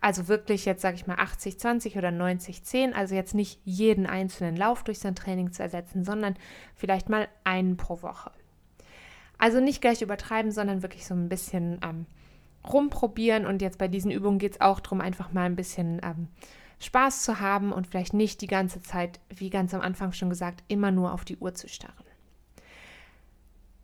also 0.00 0.26
wirklich 0.26 0.64
jetzt 0.64 0.82
sage 0.82 0.96
ich 0.96 1.06
mal 1.06 1.18
80, 1.20 1.60
20 1.60 1.96
oder 1.96 2.10
90, 2.10 2.64
10, 2.64 2.94
also 2.94 3.14
jetzt 3.14 3.36
nicht 3.36 3.60
jeden 3.64 4.06
einzelnen 4.06 4.56
Lauf 4.56 4.82
durch 4.82 4.98
sein 4.98 5.14
Training 5.14 5.52
zu 5.52 5.62
ersetzen, 5.62 6.02
sondern 6.02 6.34
vielleicht 6.74 7.08
mal 7.08 7.28
einen 7.44 7.76
pro 7.76 8.02
Woche. 8.02 8.32
Also 9.38 9.60
nicht 9.60 9.80
gleich 9.80 10.02
übertreiben, 10.02 10.50
sondern 10.50 10.82
wirklich 10.82 11.06
so 11.06 11.14
ein 11.14 11.28
bisschen 11.28 11.80
ähm, 11.82 12.06
rumprobieren. 12.68 13.46
Und 13.46 13.62
jetzt 13.62 13.78
bei 13.78 13.88
diesen 13.88 14.10
Übungen 14.10 14.38
geht 14.38 14.52
es 14.52 14.60
auch 14.60 14.80
darum, 14.80 15.00
einfach 15.00 15.32
mal 15.32 15.44
ein 15.44 15.56
bisschen 15.56 16.00
ähm, 16.02 16.28
Spaß 16.80 17.22
zu 17.22 17.40
haben 17.40 17.72
und 17.72 17.86
vielleicht 17.86 18.14
nicht 18.14 18.40
die 18.40 18.46
ganze 18.46 18.82
Zeit, 18.82 19.20
wie 19.28 19.50
ganz 19.50 19.74
am 19.74 19.80
Anfang 19.80 20.12
schon 20.12 20.30
gesagt, 20.30 20.62
immer 20.68 20.90
nur 20.90 21.12
auf 21.12 21.24
die 21.24 21.36
Uhr 21.36 21.54
zu 21.54 21.68
starren. 21.68 21.94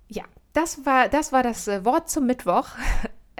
Ja, 0.08 0.24
das 0.52 0.84
war 0.86 1.08
das, 1.08 1.32
war 1.32 1.42
das 1.42 1.66
äh, 1.66 1.84
Wort 1.84 2.08
zum 2.08 2.26
Mittwoch. 2.26 2.68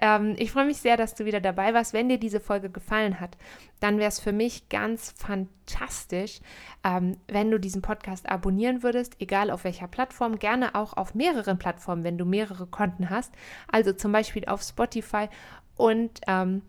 Ähm, 0.05 0.35
ich 0.37 0.53
freue 0.53 0.67
mich 0.67 0.77
sehr, 0.77 0.99
dass 0.99 1.14
du 1.14 1.25
wieder 1.25 1.40
dabei 1.40 1.73
warst. 1.73 1.95
Wenn 1.95 2.11
dir 2.11 2.19
diese 2.19 2.38
Folge 2.38 2.69
gefallen 2.69 3.21
hat, 3.21 3.38
dann 3.81 3.97
wäre 3.97 4.09
es 4.09 4.21
für 4.21 4.33
mich 4.33 4.69
ganz 4.69 5.14
fantastisch, 5.17 6.40
ähm, 6.85 7.17
wenn 7.27 7.51
du 7.51 7.59
diesen 7.59 7.81
Podcast 7.81 8.29
abonnieren 8.29 8.83
würdest, 8.83 9.17
egal 9.19 9.51
auf 9.51 9.64
welcher 9.64 9.88
Plattform, 9.88 10.38
gerne 10.38 10.75
auch 10.75 10.93
auf 10.99 11.14
mehreren 11.14 11.59
Plattformen, 11.59 12.05
wenn 12.05 12.19
du 12.19 12.27
mehrere 12.27 12.67
Konten 12.67 13.09
hast. 13.09 13.33
Also 13.73 13.95
zum 13.95 14.12
Beispiel 14.12 14.45
auf 14.45 14.61
Spotify 14.61 15.29
und 15.75 16.21
ähm, 16.27 16.61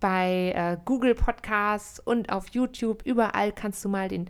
bei 0.00 0.52
äh, 0.56 0.76
Google 0.84 1.14
Podcasts 1.14 2.00
und 2.00 2.32
auf 2.32 2.48
YouTube. 2.48 3.02
Überall 3.04 3.52
kannst 3.52 3.84
du 3.84 3.88
mal 3.88 4.08
den 4.08 4.28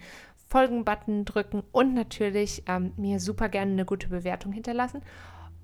Folgen-Button 0.49 1.25
drücken 1.25 1.63
und 1.73 1.95
natürlich 1.95 2.65
ähm, 2.67 2.93
mir 2.99 3.21
super 3.21 3.49
gerne 3.49 3.73
eine 3.73 3.87
gute 3.87 4.09
Bewertung 4.09 4.53
hinterlassen 4.53 5.01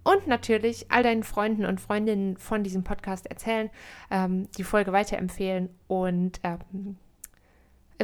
und 0.07 0.29
natürlich 0.29 0.91
all 0.91 1.03
deinen 1.03 1.25
Freunden 1.25 1.65
und 1.67 1.81
Freundinnen 1.81 2.37
von 2.37 2.63
diesem 2.63 2.85
Podcast 2.85 3.27
erzählen, 3.27 3.71
ähm, 4.11 4.49
die 4.57 4.63
Folge 4.63 4.93
weiterempfehlen 4.93 5.69
und 5.89 6.39
ähm, 6.45 6.97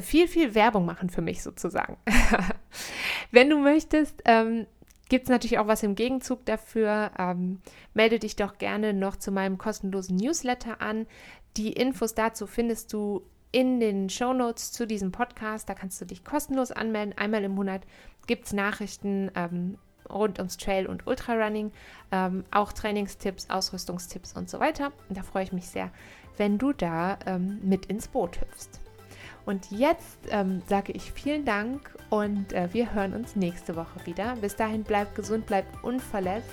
viel, 0.01 0.27
viel 0.27 0.57
Werbung 0.57 0.85
machen 0.85 1.11
für 1.11 1.23
mich 1.23 1.45
sozusagen. 1.45 1.97
Wenn 3.31 3.49
du 3.49 3.59
möchtest, 3.59 4.21
ähm, 4.25 4.67
gibt 5.11 5.25
es 5.25 5.31
natürlich 5.31 5.61
auch 5.61 5.69
was 5.69 5.85
im 5.85 5.95
Gegenzug 5.95 6.45
dafür. 6.45 7.13
Ähm, 7.17 7.61
melde 7.95 8.19
dich 8.19 8.35
doch 8.35 8.59
gerne 8.59 8.95
noch 8.95 9.15
zu 9.15 9.31
meinem 9.31 9.57
kostenlosen 9.57 10.17
Newsletter 10.17 10.83
an. 10.83 11.07
Die 11.57 11.73
Infos 11.73 12.15
dazu 12.15 12.49
findest 12.49 12.93
du 12.93 13.23
in 13.53 13.79
den 13.79 14.09
Show 14.09 14.33
Notes 14.33 14.73
zu 14.73 14.89
diesem 14.89 15.13
Podcast. 15.13 15.69
Da 15.69 15.75
kannst 15.75 16.01
du 16.01 16.05
dich 16.05 16.25
kostenlos 16.25 16.73
anmelden. 16.73 17.17
Einmal 17.17 17.45
im 17.45 17.53
Monat 17.53 17.83
gibt 18.27 18.47
es 18.47 18.53
Nachrichten 18.53 19.31
ähm, 19.37 19.79
rund 20.11 20.39
ums 20.39 20.57
Trail 20.57 20.87
und 20.87 21.07
Ultrarunning, 21.07 21.73
ähm, 22.11 22.45
auch 22.51 22.73
Trainingstipps, 22.73 23.51
Ausrüstungstipps 23.51 24.35
und 24.35 24.49
so 24.49 24.61
weiter. 24.61 24.93
Und 25.09 25.19
da 25.19 25.23
freue 25.23 25.45
ich 25.45 25.53
mich 25.53 25.69
sehr, 25.69 25.91
wenn 26.37 26.59
du 26.59 26.73
da 26.73 27.19
ähm, 27.27 27.61
mit 27.63 27.87
ins 27.87 28.09
Boot 28.09 28.41
hüpfst. 28.41 28.81
Und 29.45 29.71
jetzt 29.71 30.19
ähm, 30.31 30.63
sage 30.69 30.93
ich 30.93 31.13
vielen 31.13 31.45
Dank 31.45 31.91
und 32.11 32.53
äh, 32.53 32.69
wir 32.73 32.95
hören 32.95 33.13
uns 33.13 33.35
nächste 33.35 33.75
Woche 33.75 34.05
wieder. 34.05 34.37
Bis 34.37 34.55
dahin 34.55 34.85
bleib 34.85 35.15
gesund, 35.15 35.47
bleib 35.47 35.67
unverletzt 35.83 36.49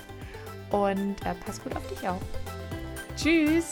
und 0.70 1.14
äh, 1.24 1.34
pass 1.46 1.62
gut 1.62 1.76
auf 1.76 1.86
dich 1.88 2.08
auf. 2.08 2.20
Tschüss! 3.16 3.70